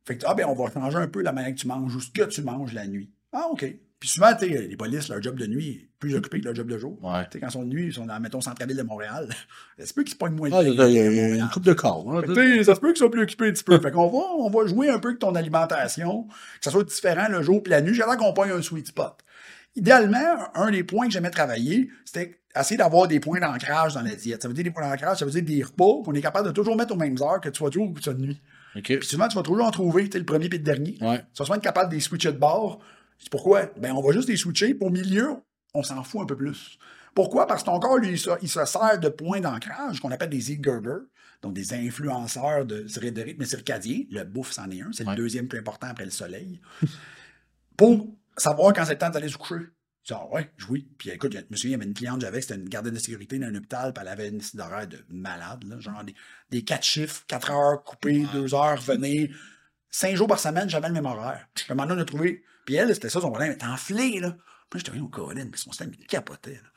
[0.06, 2.02] fait que, ah, ben, on va changer un peu la manière que tu manges ou
[2.02, 3.10] ce que tu manges la nuit.
[3.32, 3.66] Ah, OK.
[4.00, 6.68] Puis souvent, tu les polices, leur job de nuit est plus occupé que leur job
[6.68, 7.00] de jour.
[7.02, 7.24] Ouais.
[7.26, 9.30] Tu sais, quand ils sont de nuit, ils sont dans, mettons, centre-ville de Montréal.
[9.80, 11.72] C'est peu qu'ils se pognent moins de Ah, ça, il y a une coupe de
[11.72, 12.14] corps.
[12.14, 13.80] hein, tu ça se peut qu'ils soient plus occupés un petit peu.
[13.80, 16.34] Fait qu'on va, on va jouer un peu avec ton alimentation, que
[16.66, 19.22] ça soit différent le jour puis la nuit, j'attends qu'on pogne un sweet spot.
[19.76, 24.16] Idéalement, un des points que j'aimais travailler, c'était essayer d'avoir des points d'ancrage dans la
[24.16, 24.42] diète.
[24.42, 26.54] Ça veut dire des points d'ancrage, ça veut dire des repas qu'on est capable de
[26.54, 28.22] toujours mettre aux mêmes heures, que tu sois de jour ou que tu sois de
[28.22, 28.42] nuit.
[28.76, 28.84] Ok.
[29.00, 30.98] Puis souvent, tu vas toujours en trouver, tu sais, le premier puis le dernier.
[31.02, 31.20] Ouais.
[31.20, 32.80] Tu vas souvent être capable de les switcher de bord.
[33.20, 33.68] C'est pourquoi?
[33.78, 34.74] Ben, on va juste les switcher.
[34.74, 35.36] Pour milieu,
[35.74, 36.78] on s'en fout un peu plus.
[37.16, 37.46] Pourquoi?
[37.46, 40.30] Parce que ton corps, lui, il se, il se sert de points d'ancrage qu'on appelle
[40.30, 41.02] des e-girders,
[41.44, 44.02] donc des influenceurs de, de rythme circadien.
[44.10, 44.90] Le bouffe, c'en est un.
[44.92, 45.12] C'est Ouais.
[45.16, 46.60] le deuxième plus important après le soleil.
[47.78, 49.66] pour savoir quand c'est le temps d'aller se coucher.
[50.04, 50.88] Tu dis, ah ouais, oui.
[50.98, 52.94] Puis écoute, je me souviens, il y avait une cliente que j'avais, c'était une gardienne
[52.94, 56.14] de sécurité dans un hôpital, puis elle avait une d'horaire de malade, là, genre des,
[56.50, 59.30] des quatre chiffres, quatre heures coupées, deux heures, revenir.
[59.90, 61.48] Cinq jours par semaine, j'avais le même horaire.
[61.54, 62.44] Puis à un moment donné, on a trouvé.
[62.66, 64.36] Puis elle, c'était ça son problème, elle était enflée, là.
[64.70, 66.70] Puis j'étais rien au Colin, mais son système, il capotait, là.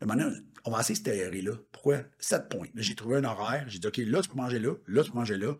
[0.00, 1.98] Un moment donné, on va essayer cette là Pourquoi?
[2.18, 2.68] Sept points.
[2.74, 3.64] J'ai trouvé un horaire.
[3.68, 5.54] J'ai dit, OK, là, tu peux manger là, là, tu peux manger là.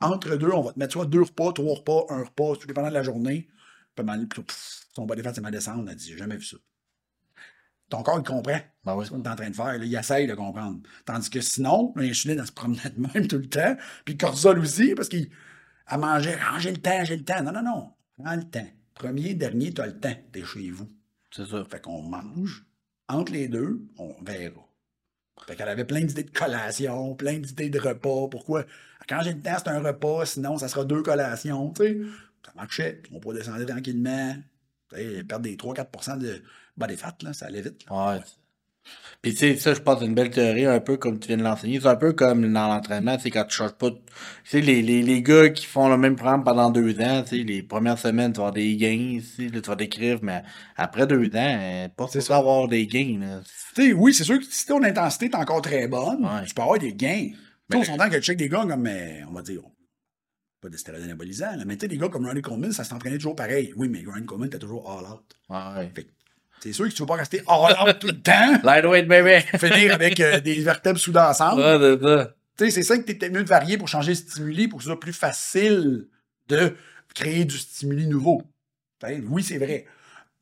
[0.00, 2.88] Entre deux, on va te mettre soit deux repas, trois repas, un repas, tout dépendant
[2.88, 3.48] de la journée.
[3.48, 3.56] Puis
[3.96, 5.76] à un moment donné, puis, pff, son body fat, c'est ma descente.
[5.78, 6.56] On a dit, j'ai jamais vu ça.
[7.88, 8.58] Ton corps, il comprend.
[8.84, 8.98] Ben.
[8.98, 9.78] C'est ce qu'on est en train de faire.
[9.78, 9.84] là.
[9.84, 10.80] Il essaye de comprendre.
[11.04, 13.76] Tandis que sinon, l'insuline, elle se promenait de même tout le temps.
[14.04, 15.30] Puis le cortisol aussi, parce qu'il
[15.88, 17.42] elle mangeait, ah, j'ai le temps, j'ai le temps.
[17.42, 17.92] Non, non, non.
[18.18, 18.66] Prends le temps.
[18.94, 20.14] Premier, dernier, tu as le temps.
[20.32, 20.88] T'es chez vous.
[21.30, 21.64] C'est ça.
[21.70, 22.66] Fait qu'on mange.
[23.08, 24.66] Entre les deux, on verra.
[25.46, 28.26] Fait qu'elle avait plein d'idées de collation, plein d'idées de repas.
[28.28, 28.64] Pourquoi?
[29.06, 31.70] Quand j'ai le temps, c'est un repas, sinon, ça sera deux collations.
[31.72, 31.98] Tu sais,
[32.44, 33.02] ça marchait.
[33.12, 34.34] On pourrait descendre tranquillement.
[34.90, 36.42] Perdre des 3-4% de
[36.76, 37.84] body fat, là, ça allait vite.
[37.90, 38.14] là.
[38.14, 38.20] Ouais.
[39.20, 41.38] Puis tu sais, ça, je pense, c'est une belle théorie, un peu comme tu viens
[41.38, 41.80] de l'enseigner.
[41.80, 43.90] C'est un peu comme dans l'entraînement, c'est quand tu changes pas.
[43.90, 43.96] Tu
[44.44, 47.42] sais, les, les, les gars qui font le même programme pendant deux ans, tu sais,
[47.42, 50.42] les premières semaines, tu vas avoir des gains, tu sais, là, tu vas décrire, mais
[50.76, 53.40] après deux ans, euh, pas C'est sûr avoir des gains, là.
[53.74, 56.44] Tu sais, oui, c'est sûr que si ton intensité est encore très bonne, Ouais.
[56.46, 57.30] tu peux avoir des gains.
[57.30, 57.36] Tu
[57.70, 59.62] Mais- sais, on s'entend que tu check des gars comme, mais, on va dire,
[60.66, 63.18] pas de stéroïdes anabolisants, là, mais tu sais, des gars comme Ronnie Coleman, ça s'entraînait
[63.18, 63.72] toujours pareil.
[63.76, 65.36] Oui, mais Ronnie Coleman était toujours all out.
[65.48, 65.90] Ouais.
[65.94, 66.10] Fait que
[66.60, 69.46] c'est sûr que tu veux pas rester all out tout le temps, Lightweight, baby!
[69.58, 71.60] finir avec euh, des vertèbres soudées ensemble.
[71.60, 72.34] Ouais, c'est ça.
[72.58, 74.78] Tu sais, c'est ça que t'es peut-être mieux de varier pour changer de stimuli, pour
[74.78, 76.08] que ce soit plus facile
[76.48, 76.74] de
[77.14, 78.42] créer du stimuli nouveau.
[79.28, 79.86] Oui, c'est vrai.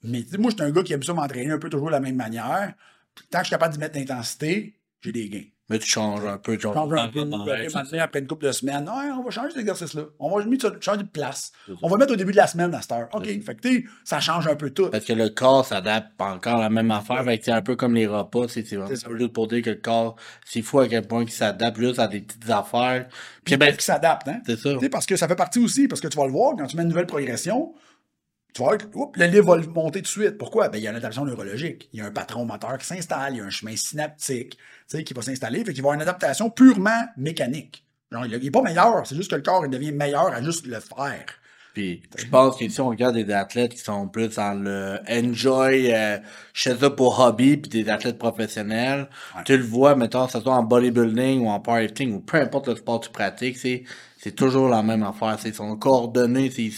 [0.02, 2.00] Mais moi, je suis un gars qui aime ça m'entraîner un peu toujours de la
[2.00, 2.74] même manière.
[3.14, 5.44] Puis Tant que je suis capable d'y mettre l'intensité, j'ai des gains.
[5.70, 8.44] Mais tu changes un peu, tu Change un peu, après, c'est maintenant, après une couple
[8.46, 10.02] de semaines, Ouais, on va changer cet exercice-là.
[10.18, 10.44] On va
[10.80, 11.52] changer de place.
[11.82, 13.08] On va mettre au début de la semaine à cette heure.
[13.14, 13.24] OK.
[13.24, 13.68] Fait que,
[14.04, 14.90] ça change un peu tout.
[14.90, 17.24] Parce que le corps s'adapte pas encore à la même affaire.
[17.24, 18.46] Fait que c'est un peu comme les repas.
[18.48, 21.98] C'est juste pour dire que le corps, c'est fou à quel point il s'adapte juste
[21.98, 23.08] à des petites affaires.
[23.44, 24.40] Puis ben, qui s'adapte, hein?
[24.46, 24.70] c'est ça.
[24.90, 26.82] Parce que ça fait partie aussi, parce que tu vas le voir, quand tu mets
[26.82, 27.72] une nouvelle progression,
[28.54, 30.38] tu que oups, le livre va le monter tout de suite.
[30.38, 30.68] Pourquoi?
[30.68, 31.88] Ben, il y a une adaptation neurologique.
[31.92, 34.56] Il y a un patron moteur qui s'installe, il y a un chemin synaptique
[34.88, 37.84] tu sais, qui va s'installer, fait qu'il va avoir une adaptation purement mécanique.
[38.12, 40.66] Genre, il n'est pas meilleur, c'est juste que le corps il devient meilleur à juste
[40.66, 41.24] le faire.
[41.72, 45.92] Puis je pense que si on regarde des athlètes qui sont plus dans le enjoy,
[45.92, 46.18] euh,
[46.52, 49.08] fais ça pour hobby, puis des athlètes professionnels,
[49.44, 52.68] tu le vois, mettons, que ce soit en bodybuilding ou en powerlifting ou peu importe
[52.68, 53.82] le sport que tu pratiques, c'est
[54.16, 55.36] c'est toujours la même affaire.
[55.40, 56.70] C'est son coordonné, c'est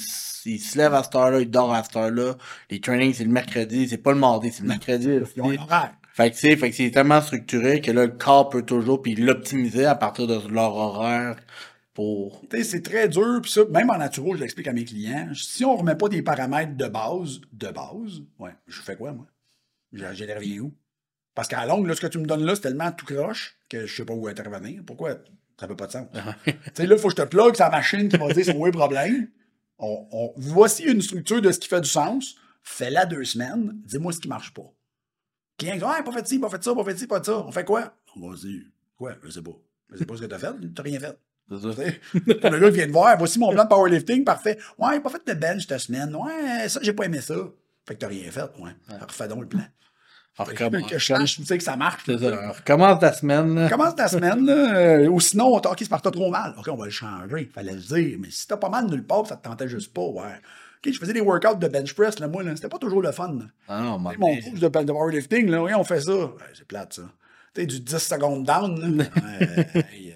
[0.47, 2.36] il se lève à cette heure-là, il dort à cette heure-là.
[2.70, 5.09] Les trainings, c'est le mercredi, c'est pas le mardi, c'est le mercredi.
[5.36, 5.94] Ils ont un horaire.
[6.16, 9.14] Fait que, c'est, fait que c'est tellement structuré que là, le corps peut toujours puis
[9.14, 11.36] l'optimiser à partir de leur horaire
[11.92, 12.40] pour.
[12.49, 15.28] Tu sais, c'est très dur, puis ça, même en naturo, je l'explique à mes clients.
[15.34, 19.26] Si on remet pas des paramètres de base, de base, ouais, je fais quoi, moi?
[19.92, 20.72] J'ai reviens où?
[21.34, 23.86] Parce qu'à longue, là, ce que tu me donnes là, c'est tellement tout croche que
[23.86, 24.82] je sais pas où intervenir.
[24.86, 25.16] Pourquoi?
[25.61, 26.07] Ça fait pas de sens.
[26.44, 28.57] tu sais, là, il faut que je te plug sa machine qui va dire c'est
[28.57, 29.28] où le problème.
[29.79, 32.37] On, on- voici une structure de ce qui fait du sens.
[32.62, 33.72] Fais-la deux semaines.
[33.85, 34.70] Dis-moi ce qui marche pas.
[35.59, 37.24] Client qui dit, ah, pas fait ci, pas fait ça, pas fait ci, pas de
[37.27, 37.39] ça.
[37.39, 37.95] On fait quoi?
[38.16, 38.62] On va dire,
[38.97, 39.12] quoi?
[39.22, 39.53] Je sais pas.
[39.91, 40.53] Je sais pas ce que t'as fait.
[40.74, 41.18] T'as rien fait.
[41.49, 44.59] Le gars vient de voir, voici mon plan de powerlifting, parfait.
[44.79, 46.14] Ouais, pas fait de bench cette semaine.
[46.16, 47.37] Ouais, ça, j'ai pas aimé ça.
[47.87, 48.72] Fait que t'as rien fait, ouais.
[49.01, 49.62] Refais donc le plan.
[50.39, 50.91] Recommence.
[50.91, 52.03] Que je sais que ça marche.
[52.05, 52.51] C'est ça.
[52.51, 53.68] Recommence ta semaine, là.
[53.70, 56.55] Commence ta semaine, là, euh, ou sinon, on que t'as trop mal.
[56.59, 57.51] OK, on va le changer.
[57.55, 58.18] Fallait le dire.
[58.20, 60.22] Mais si t'as pas mal nulle part, ça te tentait juste pas, ouais.
[60.84, 62.55] OK, je faisais des workouts de bench press, là, moi, là.
[62.55, 63.32] C'était pas toujours le fun.
[63.32, 63.45] là.
[63.68, 66.12] Ah non, mon Mon coach de, de powerlifting, là, oui, on fait ça.
[66.14, 67.03] Ouais, c'est plate, ça.
[67.55, 69.05] Tu sais, du 10 secondes down, là.
[69.16, 70.14] Ouais, hey, euh,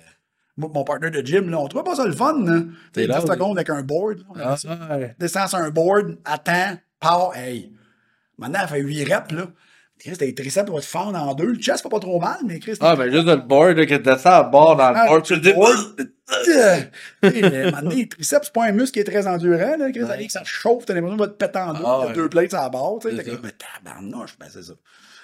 [0.59, 2.61] mon partner de gym, là, on trouvait pas ça le fun, là.
[2.61, 4.19] Tu sais, C'est 10 là, secondes avec un board.
[4.37, 5.17] là, Ah, ouais.
[5.19, 7.73] Descends sur un board, attends, part, hey.
[8.37, 9.47] Maintenant, elle fait 8 reps, là.
[10.01, 11.53] Chris, tes triceps vont te fendre en deux.
[11.53, 13.95] Le chest, fait pas trop mal, mais Chris, Ah, ben, juste le board, là, que
[13.95, 15.53] tu descends à bord dans Ah, le board, tu le dis.
[17.23, 19.77] Mais maintenant, les triceps, c'est pas un muscle qui est très endurant.
[19.77, 21.83] Là, Chris, que ça chauffe, t'as l'impression va te péter en deux.
[21.85, 22.13] Ah, ouais.
[22.13, 22.71] deux plates à
[23.03, 24.73] C'est t'es comme, mais tabarnouche, ben c'est ça.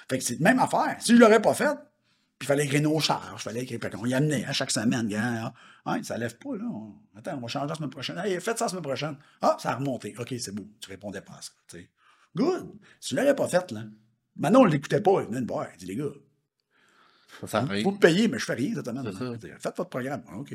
[0.09, 0.95] Fait que c'est la même affaire.
[0.99, 1.65] Si je l'aurais pas fait,
[2.37, 5.07] puis il fallait écrire nos charges, fallait écrire, fait qu'on y amenait à chaque semaine,
[5.07, 5.53] gars.
[5.85, 6.65] Ah, ouais, ça lève pas, là.
[6.71, 8.21] On- Attends, on va changer la semaine prochaine.
[8.23, 9.15] Hey, faites ça la semaine prochaine.
[9.41, 10.13] Ah, ça a remonté.
[10.19, 10.67] OK, c'est beau.
[10.81, 11.51] Tu répondais pas à ça.
[11.67, 11.89] tu sais.
[12.35, 12.67] Good.
[12.99, 13.81] Si tu l'aurais pas fait, là.
[14.39, 15.21] Maintenant, on l'écoutait pas.
[15.21, 15.67] Il venait de voir.
[15.73, 16.11] Il dit, les gars,
[17.45, 18.81] Ça vous me payez, mais je fais rien là.
[19.59, 20.21] Faites votre programme.
[20.29, 20.53] Ah, OK.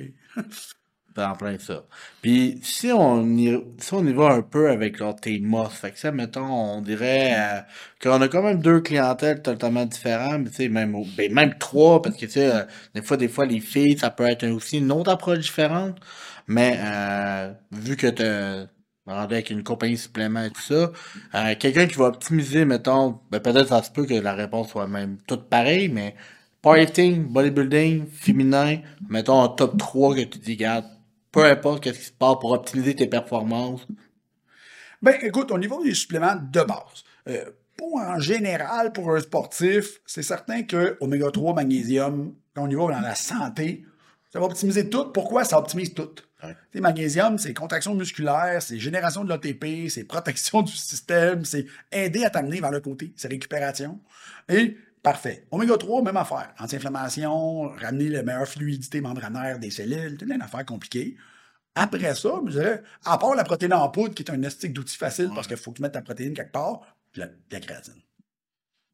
[1.15, 1.85] C'est en plein ça.
[2.23, 5.99] Puis si on y, si on y va un peu avec tes mosses, fait que
[5.99, 7.61] ça, mettons, on dirait euh,
[8.03, 12.01] qu'on a quand même deux clientèles totalement différentes, mais tu sais, même, ben, même trois,
[12.01, 12.65] parce que tu sais, euh,
[12.95, 15.99] des fois, des fois, les filles, ça peut être aussi une autre approche différente,
[16.47, 18.67] mais euh, vu que
[19.07, 20.93] avec une compagnie supplément et tout ça,
[21.35, 24.87] euh, quelqu'un qui va optimiser, mettons, ben, peut-être ça se peut que la réponse soit
[24.87, 26.15] même toute pareille, mais
[26.63, 28.79] powerlifting, bodybuilding, féminin,
[29.09, 30.85] mettons un top 3 que tu dis, regarde,
[31.33, 33.87] peu importe qu'est-ce qui se passe pour optimiser tes performances.
[35.01, 37.45] Ben, écoute, au niveau des suppléments de base, euh,
[37.77, 42.75] pour en général, pour un sportif, c'est certain que oméga 3, magnésium, quand on y
[42.75, 43.85] dans la santé,
[44.33, 45.11] ça va optimiser tout.
[45.13, 45.45] Pourquoi?
[45.45, 46.15] Ça optimise tout?
[46.43, 46.81] Ouais.
[46.81, 52.31] Magnésium, c'est contraction musculaire, c'est génération de l'ATP, c'est protection du système, c'est aider à
[52.31, 54.01] t'amener vers le côté, c'est récupération.
[54.49, 55.47] Et parfait.
[55.51, 56.53] Oméga 3, même affaire.
[56.59, 61.17] Anti-inflammation, ramener la meilleure fluidité membranaire des cellules, toute une affaire compliquée.
[61.75, 64.97] Après ça, je dirais, à part la protéine en poudre, qui est un estique d'outil
[64.97, 66.81] facile parce qu'il faut que tu mettes ta protéine quelque part,
[67.15, 68.03] la, la créatine.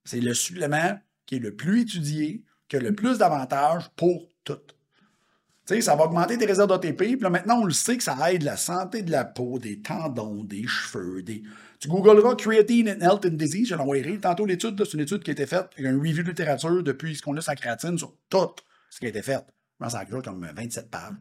[0.04, 4.60] C'est le supplément qui est le plus étudié, qui a le plus d'avantages pour tout.
[5.68, 6.96] Sais, ça va augmenter tes réserves d'ATP.
[6.96, 9.82] Puis là, maintenant, on le sait que ça aide la santé de la peau, des
[9.82, 11.22] tendons, des cheveux.
[11.22, 11.42] Des...
[11.78, 14.18] Tu googleras Creatine and Health and Disease, je l'envoyerai.
[14.18, 16.28] Tantôt, l'étude, c'est une étude qui a été faite, il y a un review de
[16.30, 18.48] littérature depuis ce qu'on a sur la créatine sur tout
[18.88, 19.44] ce qui a été fait.
[19.90, 21.12] Ça comme 27 pages.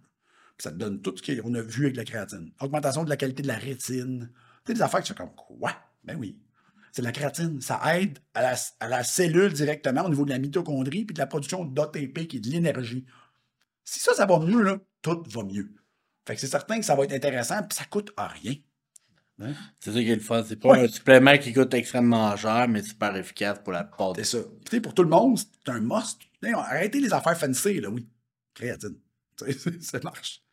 [0.57, 2.49] Puis ça te donne tout ce qu'on a vu avec la créatine.
[2.61, 4.31] Augmentation de la qualité de la rétine.
[4.65, 5.73] Tu des affaires qui sont comme quoi?
[6.05, 6.39] Ben oui.
[6.93, 7.59] C'est la créatine.
[7.59, 11.19] Ça aide à la, à la, cellule directement au niveau de la mitochondrie puis de
[11.19, 13.05] la production d'ATP qui est de l'énergie.
[13.89, 15.73] Si ça, ça va mieux, là, tout va mieux.
[16.27, 18.55] Fait que c'est certain que ça va être intéressant, puis ça coûte rien.
[19.39, 19.53] Hein?
[19.79, 20.43] C'est ça qui est le fun.
[20.45, 24.11] C'est pas un supplément qui coûte extrêmement cher, mais super efficace pour la plupart.
[24.17, 24.39] C'est ça.
[24.69, 26.19] sais, pour tout le monde, c'est un must.
[26.43, 28.05] Arrêtez les affaires fancy, là, oui.
[28.53, 28.97] Créatine.
[29.79, 30.43] ça marche.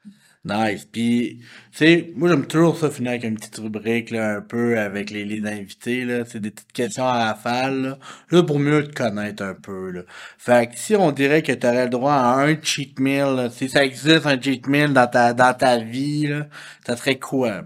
[0.44, 0.84] Nice.
[0.84, 1.40] Puis,
[1.72, 5.10] tu sais, moi, j'aime toujours ça finir avec une petite rubrique, là, un peu avec
[5.10, 6.24] les lignes d'invités, là.
[6.26, 7.98] C'est des petites questions à rafale, là.
[8.30, 10.02] Là, pour mieux te connaître un peu, là.
[10.36, 13.84] Fait que si on dirait que tu le droit à un cheat meal, si ça
[13.84, 16.48] existe un cheat meal dans ta, dans ta vie, là,
[16.86, 17.62] ça serait quoi?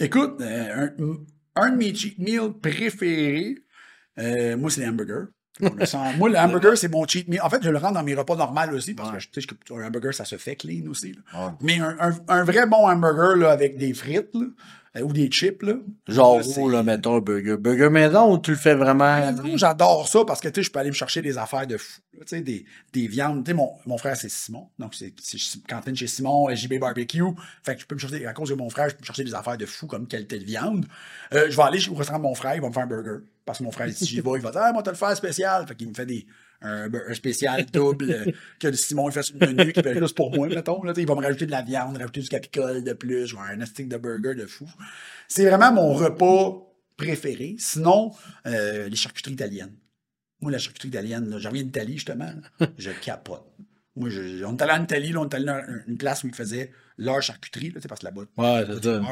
[0.00, 3.56] Écoute, euh, un, un, de mes cheat meals préférés,
[4.18, 5.26] euh, moi, c'est les hamburgers
[6.18, 7.40] moi, le hamburger, c'est mon cheat meal.
[7.42, 9.86] En fait, je le rends dans mes repas normaux aussi, parce que je sais un
[9.86, 11.16] hamburger, ça se fait clean aussi.
[11.60, 14.46] Mais un, un, vrai bon hamburger là, avec des frites là,
[15.02, 15.62] ou des chips.
[15.62, 15.74] Là,
[16.06, 17.56] Genre où, là, mettons, un burger.
[17.58, 19.32] Burger maison ou tu le fais vraiment?
[19.56, 22.00] J'adore ça parce que je peux aller me chercher des affaires de fou.
[22.30, 23.48] Des, des viandes.
[23.54, 24.68] Mon, mon frère, c'est Simon.
[24.78, 25.14] Donc, c'est
[25.68, 27.22] cantine chez Simon, JB Barbecue.
[27.62, 29.24] Fait que je peux me chercher, à cause de mon frère, je peux me chercher
[29.24, 30.86] des affaires de fou comme qualité de viande.
[31.32, 33.24] Euh, je vais aller au restaurant de mon frère, il va me faire un burger.
[33.44, 35.16] Parce que mon frère, si j'y vais, il va dire Ah, moi, t'as le faire
[35.16, 35.66] spécial.
[35.66, 36.26] Fait qu'il me fait des,
[36.60, 40.82] un, spécial double que Simon fait sur le menu qui fait juste pour moi, mettons.
[40.82, 43.64] Là, il va me rajouter de la viande, rajouter du capicole de plus, genre un
[43.64, 44.66] stick de burger de fou.
[45.28, 47.56] C'est vraiment mon repas préféré.
[47.58, 48.12] Sinon,
[48.46, 49.74] euh, les charcuteries italiennes.
[50.40, 52.30] Moi, la charcuterie italienne, j'en viens d'Italie, justement,
[52.78, 53.46] je capote.
[53.96, 56.28] Moi, je, on est allé en Italie, là, on est allé dans une place où
[56.28, 59.02] ils faisaient leur charcuterie, là, parce que là-bas, ouais, c'est ça.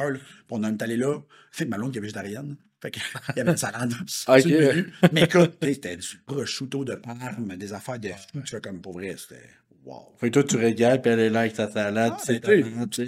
[0.49, 1.19] on est allé là,
[1.51, 2.55] fait que ma longue qui est végétarienne.
[2.81, 3.01] Fait qu'il
[3.35, 3.93] y avait une salade
[4.27, 4.85] okay.
[5.11, 8.41] Mais écoute, c'était du prosciutto de Parme, des affaires de fou.
[8.45, 9.49] Tu comme pour vrai, c'était
[9.83, 10.13] wow.
[10.17, 12.13] Fait que toi, tu régales, puis elle est là avec sa salade.
[12.15, 13.07] Ah, c'est sais.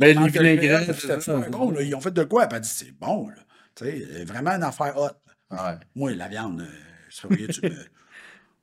[0.00, 1.50] Mais les vinaigrettes.
[1.50, 2.46] Bon, là, ils ont fait de quoi?
[2.50, 3.36] Elle a dit, c'est bon, là.
[3.74, 5.10] Tu sais, vraiment une affaire hot.
[5.50, 5.74] Ouais.
[5.94, 7.70] Moi, la viande, euh, tu me...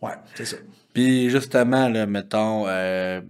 [0.02, 0.58] Ouais, c'est ça.
[0.94, 3.22] Puis justement, là, mettons, euh,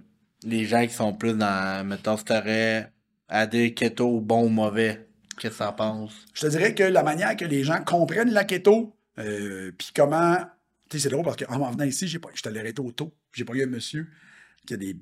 [0.44, 2.92] les gens qui sont plus dans, mettons, si t'aurais
[3.28, 5.08] à des keto bon ou mauvais,
[5.38, 6.14] Qu'est-ce que ça pense?
[6.34, 10.38] Je te dirais que la manière que les gens comprennent la keto, euh, puis comment.
[10.90, 13.14] Tu sais, c'est drôle parce qu'en venant ici, pas, je t'allais arrêter au taux.
[13.34, 14.08] J'ai pas eu un monsieur
[14.68, 14.96] qui, a des,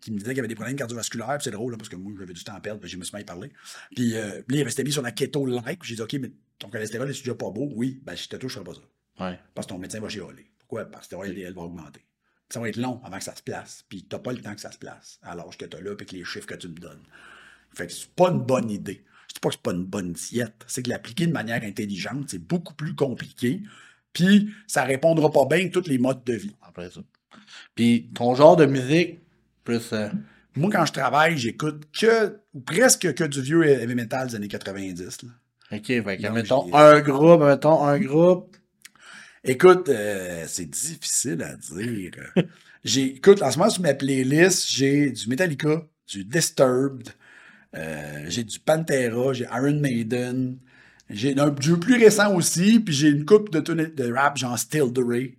[0.00, 1.38] qui me disait qu'il avait des problèmes cardiovasculaires.
[1.40, 3.24] c'est drôle parce que moi, j'avais du temps à perdre, puis je me suis mal
[3.24, 3.52] parlé.
[3.94, 5.84] Puis euh, il restait mis sur la keto like.
[5.84, 7.70] J'ai dit, OK, mais ton cholestérol est déjà pas beau?
[7.74, 9.24] Oui, ben si je te touche, je ferai pas ça.
[9.24, 9.38] Ouais.
[9.54, 10.50] Parce que ton médecin va chialer.
[10.58, 10.84] Pourquoi?
[10.86, 12.04] Parce que ton LDL va augmenter.
[12.48, 13.84] Ça va être long avant que ça se place.
[13.88, 15.18] Puis t'as pas le temps que ça se place.
[15.22, 17.02] Alors que tu as là, puis que les chiffres que tu me donnes.
[17.74, 19.04] Fait que c'est pas une bonne idée.
[19.36, 22.38] C'est pas que c'est pas une bonne diète, c'est que l'appliquer de manière intelligente, c'est
[22.38, 23.60] beaucoup plus compliqué.
[24.14, 26.56] Puis ça répondra pas bien à tous les modes de vie.
[26.62, 27.02] Après ça.
[27.74, 29.18] Puis ton genre de musique,
[29.62, 29.92] plus.
[29.92, 30.08] Euh,
[30.54, 34.48] Moi, quand je travaille, j'écoute que, ou presque que du vieux heavy metal des années
[34.48, 35.24] 90.
[35.24, 35.28] Là.
[35.72, 35.88] OK,
[36.32, 38.56] mettons un groupe, mettons un groupe.
[39.44, 42.12] Écoute, euh, c'est difficile à dire.
[42.84, 47.10] J'écoute, en ce moment, sur ma playlist, j'ai du Metallica, du Disturbed,
[47.74, 50.58] euh, j'ai du Pantera, j'ai Iron Maiden.
[51.08, 54.92] J'ai un jeu plus récent aussi, puis j'ai une coupe de, de rap genre Still
[54.92, 55.30] Dre,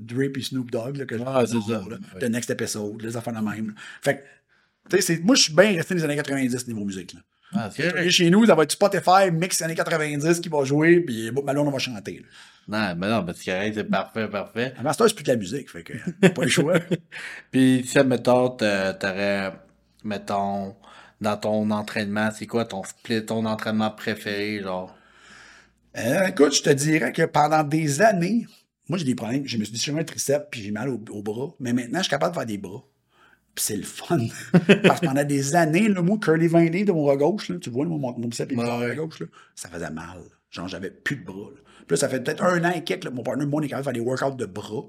[0.00, 1.82] Dre puis Snoop Dogg, là, que ah, c'est ça.
[2.20, 3.74] The Next Episode, les affaires de même.
[4.02, 7.14] Fait que, tu sais, moi, je suis bien resté dans les années 90 niveau musique.
[7.14, 7.20] Là.
[7.54, 7.70] Ah,
[8.08, 11.70] chez nous, ça va être Spotify, mix années 90 qui va jouer, puis Malone, on
[11.70, 12.22] va chanter.
[12.66, 14.74] Non, mais non, parce que c'est parfait, parfait.
[14.78, 16.78] À Master, c'est plus de la musique, fait que pas le choix.
[17.50, 19.52] puis, si, mettons, t'aurais,
[20.02, 20.74] mettons,
[21.24, 22.30] dans ton entraînement?
[22.32, 24.94] C'est quoi ton split, ton entraînement préféré, genre?
[25.96, 28.46] Euh, écoute, je te dirais que pendant des années,
[28.88, 29.46] moi j'ai des problèmes.
[29.46, 31.54] Je me suis déchiré un triceps puis j'ai mal au, bras.
[31.58, 32.84] Mais maintenant, je suis capable de faire des bras.
[33.54, 34.18] Puis c'est le fun.
[34.84, 37.70] Parce que pendant des années, le mot curly veiné de mon bras gauche, là, tu
[37.70, 40.20] vois, mon, mon biceps et mon bras gauche, là, ça faisait mal.
[40.50, 41.50] Genre, j'avais plus de bras.
[41.54, 41.60] Là.
[41.86, 43.86] Puis là, ça fait peut-être un an et quelques, mon partenaire, moi, on est capable
[43.86, 44.84] de faire des workouts de bras.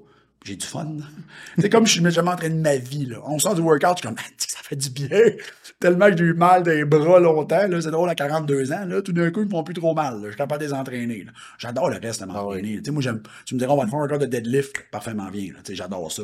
[0.46, 0.86] J'ai du fun.
[1.58, 3.06] c'est comme je suis jamais entraîné de ma vie.
[3.06, 3.16] Là.
[3.24, 5.08] On sort du workout, je suis comme, ah, ça fait du bien.
[5.80, 7.66] Tellement que j'ai eu mal des bras longtemps.
[7.80, 8.84] C'est drôle à 42 ans.
[8.86, 10.20] Là, tout d'un coup, ils me font plus trop mal.
[10.22, 11.26] Je suis capable de les entraîner.
[11.58, 12.80] J'adore le reste de ah m'entraîner.
[12.90, 13.02] Moi,
[13.44, 14.88] tu me diras, on va faire un workout de deadlift.
[14.92, 15.52] Parfaitement bien.
[15.68, 16.22] J'adore ça.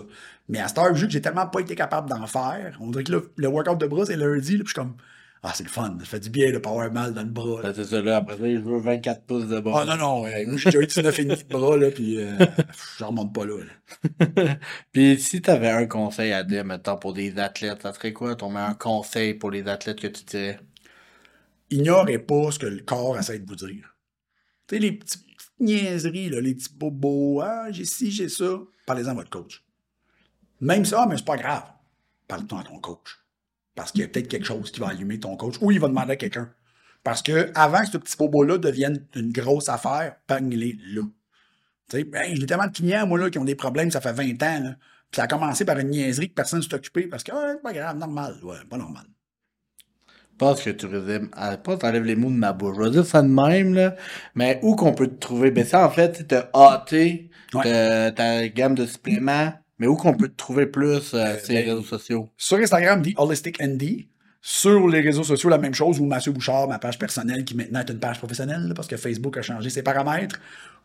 [0.49, 3.05] Mais à cette heure, vu que j'ai tellement pas été capable d'en faire, on dirait
[3.05, 4.53] que le workout de bras, c'est lundi.
[4.57, 4.95] Là, puis je suis comme,
[5.45, 5.97] Ah, c'est le fun.
[5.99, 7.63] Ça fait du bien de pas avoir mal dans le bras.
[7.63, 7.69] là.
[7.71, 8.17] Ben, c'est ça, là.
[8.19, 9.85] Après ça, je veux 24 pouces de Ah bras.
[9.85, 10.47] non, non, ouais.
[10.57, 12.37] j'ai déjà eu 19,5 de bras, là, puis euh,
[12.99, 13.57] je remonte pas là.
[13.65, 14.55] là.
[14.93, 18.37] Puis si tu avais un conseil à dire, maintenant pour des athlètes, ça serait quoi
[18.37, 20.61] ton meilleur conseil pour les athlètes que tu dirais?
[21.71, 23.97] Ignorez pas ce que le corps essaie de vous dire.
[24.69, 25.25] Tu sais, les petites
[25.59, 28.61] niaiseries, là, les petits bobos, ah, j'ai ci, j'ai ça.
[28.87, 29.65] Parlez-en à votre coach.
[30.61, 31.65] Même ça, mais c'est pas grave.
[32.29, 33.19] Parle-toi à ton coach.
[33.75, 35.89] Parce qu'il y a peut-être quelque chose qui va allumer ton coach ou il va
[35.89, 36.51] demander à quelqu'un.
[37.05, 41.03] Parce que avant que ce petit bobo-là devienne une grosse affaire, pagne-les là.
[41.89, 44.13] Tu sais, hey, j'ai tellement de clients, moi, là, qui ont des problèmes, ça fait
[44.13, 44.77] 20 ans, là.
[45.11, 47.63] Puis ça a commencé par une niaiserie que personne ne s'est occupé parce que, c'est
[47.63, 48.37] pas grave, normal.
[48.43, 49.05] Ouais, pas normal.
[50.33, 52.77] Je pense que tu résumes, ah, pas t'enlèves les mots de ma bouche.
[52.77, 53.95] Je vais dire ça de même, là.
[54.35, 55.51] Mais où qu'on peut te trouver?
[55.51, 58.13] Ben, ça, en fait, t'as hâté Ouais.
[58.13, 59.53] ta gamme de suppléments.
[59.83, 62.29] Mais où qu'on peut te trouver plus euh, sur les ben, réseaux sociaux?
[62.37, 64.07] Sur Instagram, The Holistic ND.
[64.41, 67.81] Sur les réseaux sociaux, la même chose, ou Mathieu Bouchard, ma page personnelle, qui maintenant
[67.81, 70.39] est une page professionnelle, là, parce que Facebook a changé ses paramètres.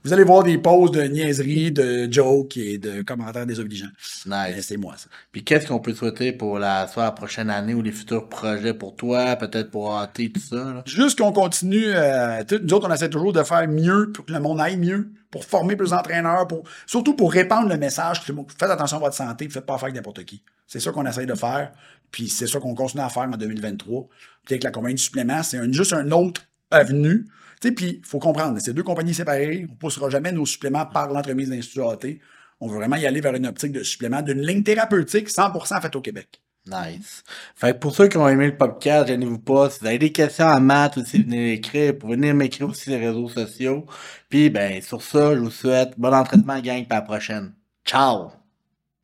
[0.04, 3.90] Vous allez voir des posts de niaiseries, de jokes et de commentaires désobligeants.
[4.26, 4.66] Nice.
[4.68, 5.10] C'est moi, ça.
[5.32, 8.30] Puis qu'est-ce qu'on peut te souhaiter pour la, soit la prochaine année ou les futurs
[8.30, 10.84] projets pour toi, peut-être pour hâter tout ça, là?
[10.86, 14.40] Juste qu'on continue, euh, nous autres, on essaie toujours de faire mieux pour que le
[14.40, 18.70] monde aille mieux, pour former plus d'entraîneurs, pour, surtout pour répandre le message que faites
[18.70, 20.42] attention à votre santé, faites pas affaire avec n'importe qui.
[20.68, 21.72] C'est ça qu'on essaie de faire,
[22.12, 24.08] puis c'est ça qu'on continue à faire en 2023.
[24.46, 26.42] Puis avec la compagnie de suppléments, c'est juste un autre
[26.72, 27.26] avenue.
[27.60, 30.46] Tu sais, puis il faut comprendre, c'est deux compagnies séparées, on ne poussera jamais nos
[30.46, 32.20] suppléments par l'entremise d'Institut AT.
[32.60, 35.96] On veut vraiment y aller vers une optique de supplément, d'une ligne thérapeutique 100% faite
[35.96, 36.42] au Québec.
[36.68, 37.24] Nice.
[37.56, 39.70] Fait que pour ceux qui ont aimé le podcast, gênez-vous pas.
[39.70, 41.98] Si vous avez des questions à Matt aussi, venez l'écrire.
[41.98, 43.86] Pouvez venir m'écrire aussi sur les réseaux sociaux.
[44.30, 47.54] Puis, ben, sur ça, je vous souhaite bon entraînement, gang, à la prochaine.
[47.86, 48.32] Ciao!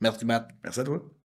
[0.01, 0.49] Merci, Matt.
[0.63, 1.22] Merci à toi.